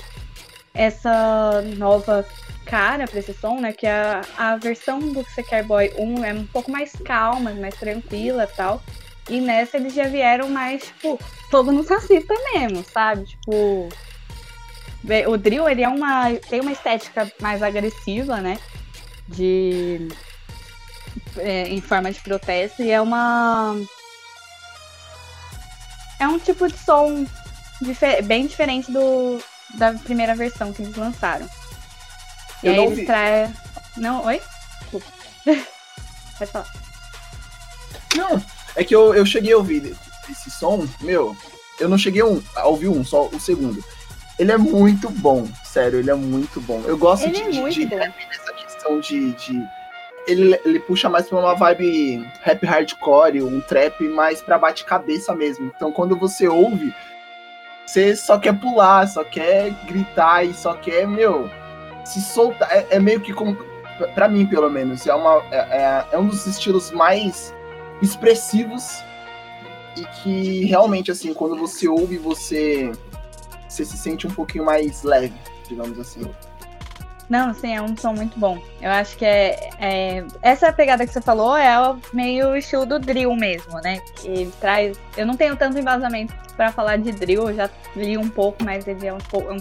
essa 0.72 1.60
nova 1.76 2.24
cara 2.66 3.08
para 3.08 3.18
esse 3.18 3.34
som, 3.34 3.58
né, 3.58 3.72
que 3.72 3.84
a, 3.84 4.20
a 4.38 4.56
versão 4.58 5.00
do 5.00 5.24
Sequer 5.24 5.64
Boy 5.64 5.92
1 5.98 6.24
é 6.24 6.32
um 6.34 6.46
pouco 6.46 6.70
mais 6.70 6.92
calma, 7.04 7.50
mais 7.52 7.74
tranquila, 7.74 8.46
tal. 8.46 8.80
E 9.28 9.40
nessa 9.40 9.76
eles 9.76 9.92
já 9.92 10.04
vieram 10.04 10.50
mais, 10.50 10.84
tipo, 10.84 11.18
fogo 11.50 11.72
no 11.72 11.82
racista 11.82 12.32
mesmo, 12.54 12.84
sabe? 12.84 13.24
Tipo. 13.24 13.88
O 15.26 15.36
drill, 15.36 15.68
ele 15.68 15.82
é 15.82 15.88
uma. 15.88 16.32
tem 16.48 16.60
uma 16.60 16.70
estética 16.70 17.28
mais 17.40 17.60
agressiva, 17.60 18.40
né? 18.40 18.56
De. 19.34 20.08
É, 21.36 21.68
em 21.68 21.80
forma 21.80 22.12
de 22.12 22.20
protesto. 22.20 22.82
E 22.82 22.90
é 22.90 23.00
uma. 23.00 23.76
É 26.18 26.26
um 26.28 26.38
tipo 26.38 26.68
de 26.68 26.78
som 26.78 27.26
difer 27.80 28.22
bem 28.22 28.46
diferente 28.46 28.90
do 28.92 29.42
da 29.74 29.92
primeira 29.94 30.34
versão 30.34 30.72
que 30.72 30.82
eles 30.82 30.96
lançaram. 30.96 31.48
E 32.62 32.66
Eu 32.66 32.72
aí 32.72 32.84
eles 32.84 33.06
traem. 33.06 33.54
Não, 33.96 34.24
oi? 34.24 34.40
Pode 36.38 36.50
falar. 36.50 36.72
Não, 38.16 38.42
é 38.76 38.84
que 38.84 38.94
eu, 38.94 39.14
eu 39.14 39.24
cheguei 39.24 39.52
a 39.52 39.56
ouvir 39.56 39.96
esse 40.30 40.50
som, 40.50 40.86
meu, 41.00 41.36
eu 41.80 41.88
não 41.88 41.98
cheguei 41.98 42.22
a 42.56 42.66
ouvir 42.66 42.88
um, 42.88 43.04
só 43.04 43.26
o 43.28 43.40
segundo. 43.40 43.82
Ele 44.38 44.52
é 44.52 44.58
muito 44.58 45.08
bom, 45.10 45.48
sério, 45.64 45.98
ele 45.98 46.10
é 46.10 46.14
muito 46.14 46.60
bom. 46.60 46.82
Eu 46.84 46.96
gosto 46.96 47.24
ele 47.24 47.50
de, 47.50 47.58
é 47.58 47.68
de, 47.68 47.86
de 47.86 47.94
essa 47.94 48.52
questão 48.82 48.98
de, 48.98 49.32
de 49.32 49.68
ele, 50.26 50.58
ele 50.64 50.80
puxa 50.80 51.08
mais 51.08 51.28
pra 51.28 51.38
uma 51.38 51.54
vibe 51.54 52.26
rap 52.42 52.66
hardcore, 52.66 53.42
um 53.42 53.60
trap 53.60 54.02
mais 54.08 54.42
pra 54.42 54.58
bate-cabeça 54.58 55.34
mesmo. 55.34 55.72
Então 55.74 55.92
quando 55.92 56.16
você 56.16 56.48
ouve, 56.48 56.94
você 57.86 58.14
só 58.16 58.38
quer 58.38 58.58
pular, 58.58 59.06
só 59.06 59.24
quer 59.24 59.70
gritar 59.86 60.44
e 60.44 60.54
só 60.54 60.74
quer, 60.74 61.06
meu, 61.06 61.48
se 62.04 62.20
soltar. 62.20 62.70
É, 62.70 62.86
é 62.90 63.00
meio 63.00 63.20
que 63.20 63.32
como. 63.32 63.56
Pra 64.14 64.26
mim, 64.26 64.46
pelo 64.46 64.68
menos, 64.70 65.06
é, 65.06 65.14
uma, 65.14 65.42
é, 65.50 65.56
é, 65.56 66.06
é 66.12 66.18
um 66.18 66.26
dos 66.26 66.46
estilos 66.46 66.90
mais 66.90 67.54
expressivos 68.00 69.00
e 69.96 70.04
que 70.04 70.64
realmente, 70.64 71.10
assim, 71.10 71.32
quando 71.32 71.56
você 71.56 71.86
ouve, 71.86 72.16
você, 72.16 72.90
você 73.68 73.84
se 73.84 73.96
sente 73.96 74.26
um 74.26 74.30
pouquinho 74.30 74.64
mais 74.64 75.04
leve, 75.04 75.34
digamos 75.68 76.00
assim. 76.00 76.22
Não, 77.28 77.54
sim, 77.54 77.74
é 77.74 77.80
um 77.80 77.96
som 77.96 78.12
muito 78.12 78.38
bom. 78.38 78.62
Eu 78.80 78.90
acho 78.90 79.16
que 79.16 79.24
é, 79.24 79.70
é, 79.78 80.24
essa 80.42 80.72
pegada 80.72 81.06
que 81.06 81.12
você 81.12 81.20
falou 81.20 81.56
é 81.56 81.74
meio 82.12 82.54
estilo 82.56 82.84
do 82.84 82.98
drill 82.98 83.34
mesmo, 83.34 83.80
né? 83.80 84.00
Que 84.16 84.50
traz. 84.60 84.98
Eu 85.16 85.26
não 85.26 85.36
tenho 85.36 85.56
tanto 85.56 85.78
embasamento 85.78 86.34
para 86.56 86.70
falar 86.72 86.98
de 86.98 87.10
drill, 87.12 87.48
eu 87.48 87.56
já 87.56 87.70
li 87.96 88.18
um 88.18 88.28
pouco, 88.28 88.62
mas 88.62 88.86
ele 88.86 89.06
é 89.06 89.14
um, 89.14 89.16
um, 89.16 89.56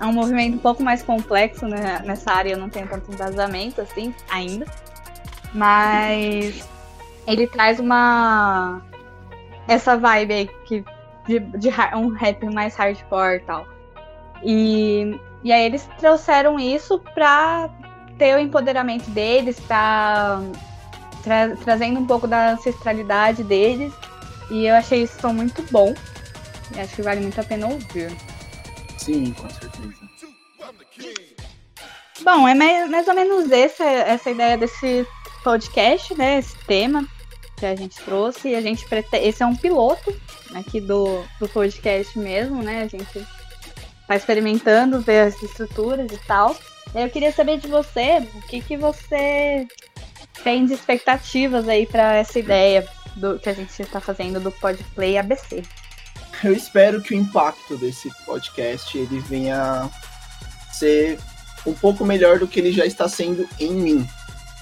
é 0.00 0.04
um 0.04 0.12
movimento 0.12 0.54
um 0.54 0.60
pouco 0.60 0.82
mais 0.82 1.02
complexo 1.02 1.66
né? 1.66 2.00
nessa 2.04 2.30
área. 2.30 2.52
Eu 2.52 2.58
não 2.58 2.68
tenho 2.68 2.86
tanto 2.86 3.12
embasamento 3.12 3.80
assim 3.80 4.14
ainda, 4.30 4.66
mas 5.52 6.68
ele 7.26 7.46
traz 7.46 7.80
uma 7.80 8.80
essa 9.66 9.96
vibe 9.96 10.32
aí 10.32 10.50
que 10.64 10.84
de, 11.26 11.40
de 11.40 11.68
um 11.94 12.08
rap 12.08 12.44
mais 12.46 12.74
hardcore 12.74 13.36
e 13.36 13.40
tal. 13.40 13.66
E 14.42 15.20
e 15.42 15.52
aí 15.52 15.64
eles 15.64 15.88
trouxeram 15.98 16.58
isso 16.58 16.98
para 17.14 17.70
ter 18.18 18.34
o 18.34 18.40
empoderamento 18.40 19.08
deles, 19.10 19.58
pra, 19.60 20.40
tra 21.22 21.56
trazendo 21.56 22.00
um 22.00 22.06
pouco 22.06 22.26
da 22.26 22.52
ancestralidade 22.52 23.44
deles. 23.44 23.92
E 24.50 24.66
eu 24.66 24.74
achei 24.74 25.02
isso 25.02 25.20
som 25.20 25.32
muito 25.32 25.62
bom. 25.70 25.94
E 26.74 26.80
acho 26.80 26.96
que 26.96 27.02
vale 27.02 27.20
muito 27.20 27.40
a 27.40 27.44
pena 27.44 27.68
ouvir. 27.68 28.10
Sim, 28.96 29.32
com 29.32 29.48
certeza. 29.48 30.08
Bom, 32.22 32.48
é 32.48 32.54
mais, 32.54 33.06
ou 33.06 33.14
menos 33.14 33.50
essa, 33.50 33.84
essa 33.84 34.30
ideia 34.30 34.58
desse 34.58 35.06
podcast, 35.44 36.14
né? 36.14 36.38
Esse 36.38 36.58
tema 36.66 37.06
que 37.56 37.64
a 37.64 37.76
gente 37.76 37.96
trouxe. 38.02 38.48
E 38.48 38.54
a 38.56 38.60
gente 38.60 38.86
pretende. 38.88 39.26
Esse 39.26 39.42
é 39.42 39.46
um 39.46 39.54
piloto 39.54 40.14
aqui 40.54 40.80
do, 40.80 41.24
do 41.38 41.48
podcast 41.48 42.18
mesmo, 42.18 42.62
né? 42.62 42.82
A 42.82 42.88
gente 42.88 43.24
tá 44.08 44.16
experimentando, 44.16 45.00
ver 45.00 45.28
as 45.28 45.42
estruturas 45.42 46.10
e 46.10 46.18
tal. 46.26 46.56
Eu 46.94 47.10
queria 47.10 47.30
saber 47.30 47.58
de 47.58 47.68
você, 47.68 48.26
o 48.34 48.40
que, 48.40 48.62
que 48.62 48.76
você 48.76 49.68
tem 50.42 50.64
de 50.64 50.72
expectativas 50.72 51.68
aí 51.68 51.86
para 51.86 52.16
essa 52.16 52.38
ideia 52.38 52.88
do 53.14 53.38
que 53.38 53.50
a 53.50 53.52
gente 53.52 53.82
está 53.82 54.00
fazendo 54.00 54.40
do 54.40 54.50
Podplay 54.50 55.18
ABC. 55.18 55.62
Eu 56.42 56.54
espero 56.54 57.02
que 57.02 57.14
o 57.14 57.18
impacto 57.18 57.76
desse 57.76 58.08
podcast 58.24 58.96
ele 58.96 59.20
venha 59.20 59.90
ser 60.72 61.18
um 61.66 61.74
pouco 61.74 62.04
melhor 62.04 62.38
do 62.38 62.48
que 62.48 62.60
ele 62.60 62.72
já 62.72 62.86
está 62.86 63.08
sendo 63.08 63.46
em 63.58 63.72
mim, 63.72 64.08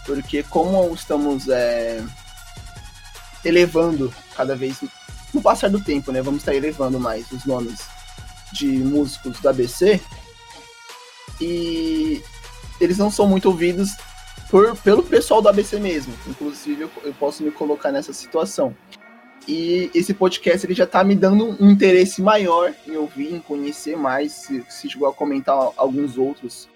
porque 0.04 0.42
como 0.42 0.92
estamos 0.92 1.48
é, 1.48 2.02
elevando 3.44 4.12
cada 4.34 4.56
vez 4.56 4.78
no 5.32 5.40
passar 5.40 5.68
do 5.68 5.80
tempo, 5.80 6.10
né? 6.10 6.22
Vamos 6.22 6.40
estar 6.40 6.54
elevando 6.54 6.98
mais 6.98 7.30
os 7.30 7.44
nomes 7.44 7.95
de 8.56 8.66
músicos 8.66 9.40
da 9.40 9.50
ABC 9.50 10.00
e 11.40 12.22
eles 12.80 12.98
não 12.98 13.10
são 13.10 13.26
muito 13.28 13.46
ouvidos 13.46 13.90
por, 14.50 14.76
pelo 14.78 15.02
pessoal 15.02 15.42
da 15.42 15.50
ABC 15.50 15.78
mesmo. 15.78 16.14
Inclusive, 16.26 16.82
eu, 16.82 16.90
eu, 17.04 17.14
posso 17.14 17.42
me 17.42 17.50
colocar 17.50 17.92
nessa 17.92 18.12
situação. 18.12 18.74
E 19.46 19.90
esse 19.94 20.12
podcast 20.12 20.66
ele 20.66 20.74
já 20.74 20.84
está 20.84 21.04
me 21.04 21.14
dando 21.14 21.56
um 21.62 21.70
interesse 21.70 22.20
maior 22.20 22.74
em 22.86 22.96
ouvir, 22.96 23.32
em 23.32 23.40
conhecer 23.40 23.96
mais. 23.96 24.32
Se, 24.32 24.64
se 24.68 24.90
chegou 24.90 25.08
a 25.08 25.12
comentar 25.12 25.56
alguns 25.76 26.18
outros 26.18 26.68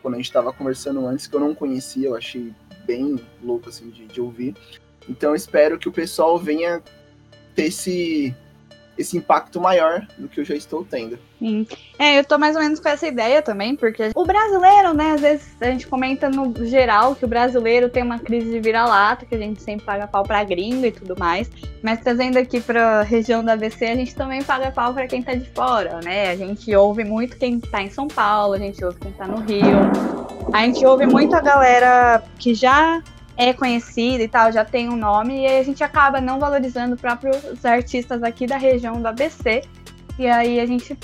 quando 0.00 0.14
a 0.14 0.16
gente 0.18 0.26
estava 0.26 0.52
conversando 0.52 1.06
antes 1.06 1.26
que 1.26 1.34
eu 1.34 1.40
não 1.40 1.54
conhecia, 1.54 2.08
eu 2.08 2.16
achei 2.16 2.52
bem 2.86 3.18
louco 3.42 3.68
assim 3.68 3.90
de, 3.90 4.06
de 4.06 4.20
ouvir. 4.20 4.54
Então, 5.08 5.34
espero 5.34 5.78
que 5.78 5.88
o 5.88 5.92
pessoal 5.92 6.38
venha 6.38 6.82
ter 7.54 7.66
esse 7.66 8.34
esse 8.96 9.16
impacto 9.16 9.60
maior 9.60 10.06
do 10.18 10.28
que 10.28 10.40
eu 10.40 10.44
já 10.44 10.54
estou 10.54 10.84
tendo. 10.84 11.18
Sim. 11.38 11.66
É, 11.98 12.18
eu 12.18 12.24
tô 12.24 12.38
mais 12.38 12.56
ou 12.56 12.62
menos 12.62 12.80
com 12.80 12.88
essa 12.88 13.06
ideia 13.06 13.42
também, 13.42 13.76
porque 13.76 14.10
o 14.14 14.24
brasileiro, 14.24 14.94
né, 14.94 15.12
às 15.12 15.20
vezes 15.20 15.56
a 15.60 15.66
gente 15.66 15.86
comenta 15.86 16.28
no 16.28 16.54
geral 16.64 17.14
que 17.14 17.24
o 17.24 17.28
brasileiro 17.28 17.88
tem 17.88 18.02
uma 18.02 18.18
crise 18.18 18.50
de 18.50 18.60
vira-lata, 18.60 19.26
que 19.26 19.34
a 19.34 19.38
gente 19.38 19.62
sempre 19.62 19.84
paga 19.84 20.06
pau 20.06 20.22
pra 20.22 20.44
gringo 20.44 20.86
e 20.86 20.92
tudo 20.92 21.14
mais, 21.18 21.50
mas 21.82 22.00
trazendo 22.00 22.38
aqui 22.38 22.60
pra 22.60 23.02
região 23.02 23.44
da 23.44 23.52
ABC, 23.52 23.84
a 23.84 23.96
gente 23.96 24.14
também 24.14 24.42
paga 24.42 24.70
pau 24.70 24.94
pra 24.94 25.06
quem 25.06 25.22
tá 25.22 25.34
de 25.34 25.48
fora, 25.50 26.00
né? 26.02 26.30
A 26.30 26.36
gente 26.36 26.74
ouve 26.74 27.04
muito 27.04 27.36
quem 27.36 27.60
tá 27.60 27.82
em 27.82 27.90
São 27.90 28.08
Paulo, 28.08 28.54
a 28.54 28.58
gente 28.58 28.82
ouve 28.84 28.98
quem 28.98 29.12
tá 29.12 29.26
no 29.26 29.40
Rio, 29.40 29.64
a 30.52 30.62
gente 30.62 30.84
ouve 30.86 31.06
muito 31.06 31.34
a 31.34 31.40
galera 31.40 32.22
que 32.38 32.54
já 32.54 33.02
é 33.36 33.52
conhecida 33.52 34.22
e 34.22 34.28
tal, 34.28 34.52
já 34.52 34.64
tem 34.64 34.88
um 34.88 34.96
nome, 34.96 35.42
e 35.42 35.46
aí 35.46 35.58
a 35.58 35.62
gente 35.62 35.82
acaba 35.82 36.20
não 36.20 36.38
valorizando 36.38 36.96
próprios 36.96 37.64
artistas 37.64 38.22
aqui 38.22 38.46
da 38.46 38.56
região 38.56 39.00
do 39.00 39.08
ABC. 39.08 39.62
E 40.18 40.26
aí 40.26 40.60
a 40.60 40.66
gente 40.66 40.96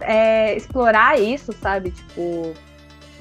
é, 0.00 0.54
explorar 0.54 1.18
isso, 1.18 1.52
sabe? 1.52 1.90
Tipo, 1.90 2.52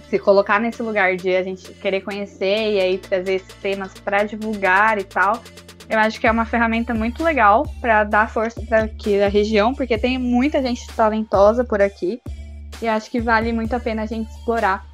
se 0.09 0.19
colocar 0.19 0.59
nesse 0.59 0.83
lugar 0.83 1.15
de 1.15 1.35
a 1.35 1.41
gente 1.41 1.71
querer 1.73 2.01
conhecer 2.01 2.73
e 2.73 2.79
aí 2.79 2.97
trazer 2.97 3.35
esses 3.35 3.53
temas 3.55 3.93
para 3.93 4.23
divulgar 4.23 4.99
e 4.99 5.03
tal. 5.03 5.41
Eu 5.89 5.99
acho 5.99 6.19
que 6.19 6.27
é 6.27 6.31
uma 6.31 6.45
ferramenta 6.45 6.93
muito 6.93 7.23
legal 7.23 7.63
para 7.79 8.03
dar 8.03 8.29
força 8.29 8.61
para 8.61 8.83
aqui 8.83 9.17
da 9.19 9.27
região, 9.27 9.73
porque 9.73 9.97
tem 9.97 10.17
muita 10.17 10.61
gente 10.61 10.85
talentosa 10.95 11.63
por 11.63 11.81
aqui. 11.81 12.21
E 12.81 12.87
acho 12.87 13.09
que 13.09 13.21
vale 13.21 13.53
muito 13.53 13.73
a 13.75 13.79
pena 13.79 14.03
a 14.03 14.05
gente 14.05 14.29
explorar 14.29 14.85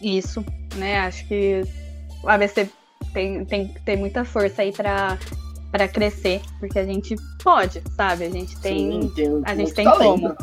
isso, 0.00 0.44
né? 0.76 1.00
Acho 1.00 1.26
que 1.26 1.62
o 2.22 2.28
ABC 2.28 2.68
tem, 3.12 3.44
tem 3.44 3.68
que 3.68 3.80
ter 3.82 3.96
muita 3.96 4.24
força 4.24 4.62
aí 4.62 4.72
para 4.72 5.18
para 5.72 5.88
crescer, 5.88 6.42
porque 6.60 6.78
a 6.78 6.84
gente 6.84 7.16
pode, 7.42 7.82
sabe? 7.96 8.26
A 8.26 8.30
gente 8.30 8.54
tem, 8.60 9.00
Sim, 9.02 9.12
tem 9.16 9.42
a 9.42 9.54
gente 9.54 9.72
tem 9.72 9.86
talento. 9.86 10.20
como. 10.20 10.36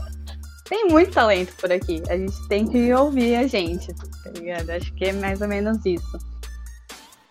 Tem 0.68 0.88
muito 0.88 1.12
talento 1.12 1.54
por 1.56 1.72
aqui. 1.72 2.02
A 2.10 2.18
gente 2.18 2.48
tem 2.48 2.66
que 2.68 2.92
ouvir 2.94 3.36
a 3.36 3.46
gente, 3.46 3.94
tá 3.94 4.32
ligado? 4.32 4.72
Acho 4.72 4.92
que 4.96 5.06
é 5.06 5.14
mais 5.14 5.40
ou 5.40 5.48
menos 5.48 5.86
isso. 5.86 6.18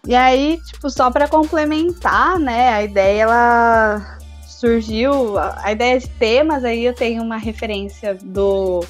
E 0.06 0.14
aí, 0.14 0.60
tipo, 0.64 0.88
só 0.88 1.10
para 1.10 1.26
complementar, 1.26 2.38
né, 2.38 2.68
a 2.68 2.84
ideia 2.84 3.22
ela 3.22 4.18
surgiu, 4.46 5.36
a 5.36 5.70
ideia 5.72 5.98
de 5.98 6.08
temas 6.08 6.64
aí 6.64 6.84
eu 6.84 6.94
tenho 6.94 7.22
uma 7.22 7.36
referência 7.36 8.14
do 8.14 8.84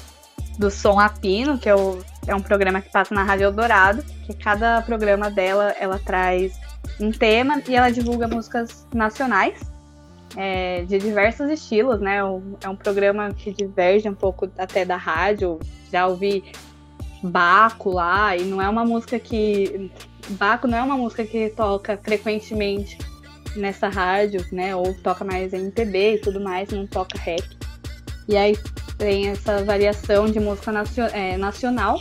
do 0.57 0.69
Som 0.69 0.99
Apino, 0.99 1.57
que 1.57 1.69
é 1.69 1.75
o 1.75 1.99
é 2.29 2.35
um 2.35 2.41
programa 2.41 2.79
que 2.79 2.91
passa 2.91 3.13
na 3.13 3.23
Rádio 3.23 3.45
Eldorado, 3.45 4.03
que 4.25 4.33
cada 4.35 4.81
programa 4.83 5.31
dela 5.31 5.75
ela 5.79 5.99
traz 5.99 6.53
um 6.99 7.11
tema 7.11 7.61
e 7.67 7.75
ela 7.75 7.89
divulga 7.89 8.27
músicas 8.27 8.85
nacionais 8.93 9.59
é, 10.37 10.83
de 10.83 10.99
diversos 10.99 11.49
estilos, 11.49 11.99
né? 11.99 12.17
É 12.17 12.69
um 12.69 12.75
programa 12.75 13.33
que 13.33 13.51
diverge 13.51 14.07
um 14.07 14.13
pouco 14.13 14.49
até 14.57 14.85
da 14.85 14.95
rádio. 14.95 15.59
Já 15.91 16.07
ouvi 16.07 16.43
Baco 17.23 17.89
lá, 17.91 18.37
e 18.37 18.43
não 18.43 18.61
é 18.61 18.69
uma 18.69 18.85
música 18.85 19.19
que. 19.19 19.91
Baco 20.29 20.67
não 20.67 20.77
é 20.77 20.83
uma 20.83 20.95
música 20.95 21.25
que 21.25 21.49
toca 21.49 21.97
frequentemente 21.97 22.97
nessa 23.55 23.89
rádio, 23.89 24.45
né? 24.51 24.75
Ou 24.75 24.93
toca 24.93 25.25
mais 25.25 25.51
MPB 25.51 26.15
e 26.15 26.21
tudo 26.21 26.39
mais, 26.39 26.69
não 26.69 26.85
toca 26.85 27.17
rap. 27.17 27.58
E 28.29 28.37
aí 28.37 28.55
tem 28.95 29.29
essa 29.29 29.63
variação 29.63 30.27
de 30.27 30.39
música 30.39 30.71
é, 31.13 31.35
nacional. 31.35 31.99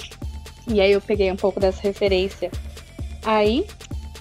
E 0.67 0.79
aí 0.79 0.93
eu 0.93 1.01
peguei 1.01 1.33
um 1.33 1.37
pouco 1.37 1.59
dessa 1.59 1.81
referência 1.81 2.51
aí. 3.25 3.67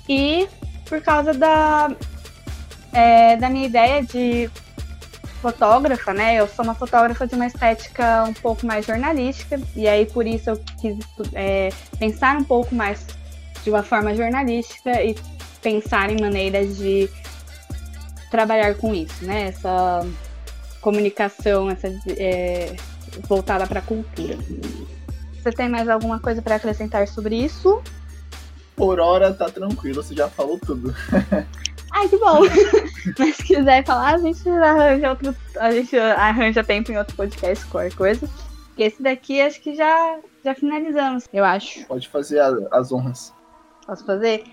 E 0.07 0.47
por 0.85 1.01
causa 1.01 1.33
da, 1.33 1.91
é, 2.93 3.35
da 3.35 3.49
minha 3.49 3.65
ideia 3.65 4.01
de 4.01 4.49
fotógrafa, 5.41 6.13
né? 6.13 6.35
Eu 6.35 6.47
sou 6.47 6.63
uma 6.63 6.73
fotógrafa 6.73 7.27
de 7.27 7.35
uma 7.35 7.45
estética 7.45 8.23
um 8.23 8.33
pouco 8.33 8.65
mais 8.65 8.85
jornalística. 8.85 9.59
E 9.75 9.85
aí 9.85 10.05
por 10.05 10.25
isso 10.25 10.51
eu 10.51 10.61
quis 10.79 10.97
é, 11.33 11.67
pensar 11.99 12.37
um 12.37 12.43
pouco 12.45 12.73
mais 12.73 13.05
de 13.65 13.69
uma 13.69 13.83
forma 13.83 14.15
jornalística 14.15 15.03
e 15.03 15.13
pensar 15.61 16.09
em 16.09 16.21
maneiras 16.21 16.77
de 16.77 17.09
trabalhar 18.31 18.75
com 18.75 18.95
isso, 18.95 19.25
né? 19.25 19.49
Essa 19.49 20.07
comunicação 20.87 21.69
essa, 21.69 21.89
é, 22.17 22.73
voltada 23.27 23.67
para 23.67 23.79
a 23.79 23.81
cultura. 23.81 24.37
Você 25.33 25.51
tem 25.51 25.67
mais 25.67 25.89
alguma 25.89 26.17
coisa 26.17 26.41
para 26.41 26.55
acrescentar 26.55 27.05
sobre 27.09 27.35
isso? 27.35 27.81
Por 28.73 28.97
hora 28.97 29.33
tá 29.33 29.49
tranquilo, 29.49 30.01
você 30.01 30.15
já 30.15 30.29
falou 30.29 30.57
tudo. 30.57 30.95
Ai, 31.91 32.07
que 32.07 32.17
bom! 32.17 32.39
Mas 33.19 33.35
se 33.35 33.43
quiser 33.43 33.83
falar, 33.83 34.15
a 34.15 34.17
gente 34.17 34.47
arranja 34.47 35.09
outro. 35.09 35.35
A 35.59 35.71
gente 35.71 35.97
arranja 35.97 36.63
tempo 36.63 36.89
em 36.89 36.97
outro 36.97 37.17
podcast, 37.17 37.65
qualquer 37.65 37.93
coisa. 37.93 38.29
Esse 38.77 39.03
daqui 39.03 39.41
acho 39.41 39.59
que 39.59 39.75
já, 39.75 40.19
já 40.45 40.55
finalizamos, 40.55 41.27
eu 41.33 41.43
acho. 41.43 41.85
Pode 41.85 42.07
fazer 42.07 42.39
a, 42.39 42.49
as 42.71 42.93
honras. 42.93 43.33
Posso 43.85 44.05
fazer? 44.05 44.45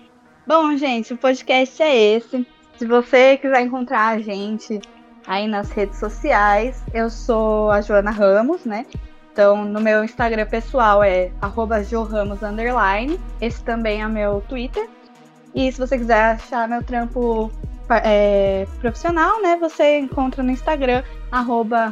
Bom, 0.45 0.75
gente, 0.75 1.13
o 1.13 1.17
podcast 1.17 1.81
é 1.81 1.95
esse. 1.95 2.45
Se 2.77 2.85
você 2.85 3.37
quiser 3.37 3.61
encontrar 3.61 4.07
a 4.07 4.19
gente 4.19 4.81
aí 5.27 5.47
nas 5.47 5.71
redes 5.71 5.99
sociais, 5.99 6.83
eu 6.93 7.09
sou 7.09 7.71
a 7.71 7.81
Joana 7.81 8.11
Ramos, 8.11 8.65
né? 8.65 8.85
Então, 9.31 9.65
no 9.65 9.81
meu 9.81 10.03
Instagram 10.03 10.45
pessoal 10.45 11.03
é 11.03 11.31
@joramos 11.89 12.39
Esse 13.41 13.63
também 13.63 14.01
é 14.01 14.07
meu 14.07 14.41
Twitter. 14.47 14.87
E 15.53 15.71
se 15.71 15.77
você 15.77 15.97
quiser 15.97 16.35
achar 16.35 16.67
meu 16.67 16.83
trampo 16.83 17.51
é, 17.89 18.65
profissional, 18.79 19.41
né? 19.41 19.57
Você 19.59 19.99
encontra 19.99 20.41
no 20.41 20.51
Instagram 20.51 21.03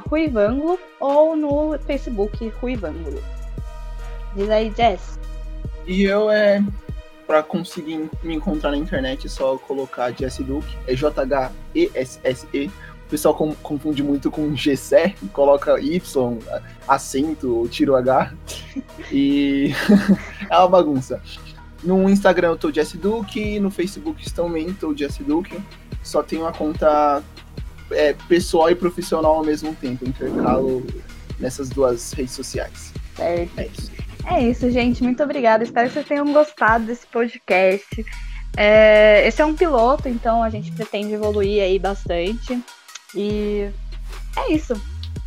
@ruivangulo 0.10 0.80
ou 1.00 1.36
no 1.36 1.78
Facebook 1.80 2.48
Ruivangulo. 2.62 3.22
Diz 4.36 4.50
aí, 4.50 4.74
Jess. 4.76 5.20
E 5.86 6.04
eu 6.04 6.30
é 6.30 6.64
para 7.28 7.42
conseguir 7.42 8.10
me 8.22 8.36
encontrar 8.36 8.72
na 8.72 8.78
internet 8.78 9.28
é 9.28 9.30
só 9.30 9.58
colocar 9.58 10.12
Jesse 10.12 10.44
Duke, 10.44 10.78
é 10.88 10.94
J-H-E-S-S-E. 10.94 12.68
O 12.68 12.93
pessoal 13.14 13.36
confunde 13.62 14.02
muito 14.02 14.32
com 14.32 14.56
Gessé, 14.56 15.14
coloca 15.32 15.80
Y, 15.80 16.40
acento, 16.88 17.68
tiro 17.70 17.96
H. 17.96 18.34
E 19.12 19.72
é 20.50 20.58
uma 20.58 20.68
bagunça. 20.68 21.22
No 21.84 22.10
Instagram 22.10 22.48
eu 22.50 22.58
tô 22.58 22.72
Jesse 22.72 22.98
Duke, 22.98 23.60
no 23.60 23.70
Facebook 23.70 24.34
também 24.34 24.74
tô 24.74 24.98
Jesse 24.98 25.22
Duke. 25.22 25.62
Só 26.02 26.24
tenho 26.24 26.42
uma 26.42 26.52
conta 26.52 27.22
é, 27.92 28.16
pessoal 28.28 28.72
e 28.72 28.76
profissional 28.76 29.36
ao 29.36 29.46
mesmo 29.46 29.76
tempo, 29.76 30.10
intercalo 30.10 30.84
nessas 31.40 31.70
duas 31.70 32.14
redes 32.14 32.34
sociais. 32.34 32.92
Certo. 33.16 33.60
É 33.60 33.68
isso. 33.68 33.92
É 34.26 34.42
isso, 34.42 34.72
gente. 34.72 35.04
Muito 35.04 35.22
obrigada. 35.22 35.64
Espero 35.64 35.88
que 35.88 35.94
vocês 35.94 36.08
tenham 36.08 36.34
gostado 36.34 36.86
desse 36.86 37.06
podcast. 37.06 38.04
É, 38.58 39.28
esse 39.28 39.40
é 39.40 39.46
um 39.46 39.54
piloto, 39.54 40.10
então 40.10 40.42
a 40.42 40.50
gente 40.50 40.72
pretende 40.72 41.14
evoluir 41.14 41.62
aí 41.62 41.78
bastante. 41.78 42.60
E 43.16 43.70
é 44.36 44.54
isso. 44.54 44.74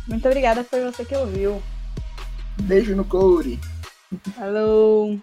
Muito 0.07 0.27
obrigada 0.27 0.63
por 0.63 0.79
você 0.81 1.03
que 1.03 1.15
ouviu. 1.15 1.61
Beijo 2.61 2.95
no 2.95 3.05
coure. 3.05 3.59
Falou. 4.35 5.19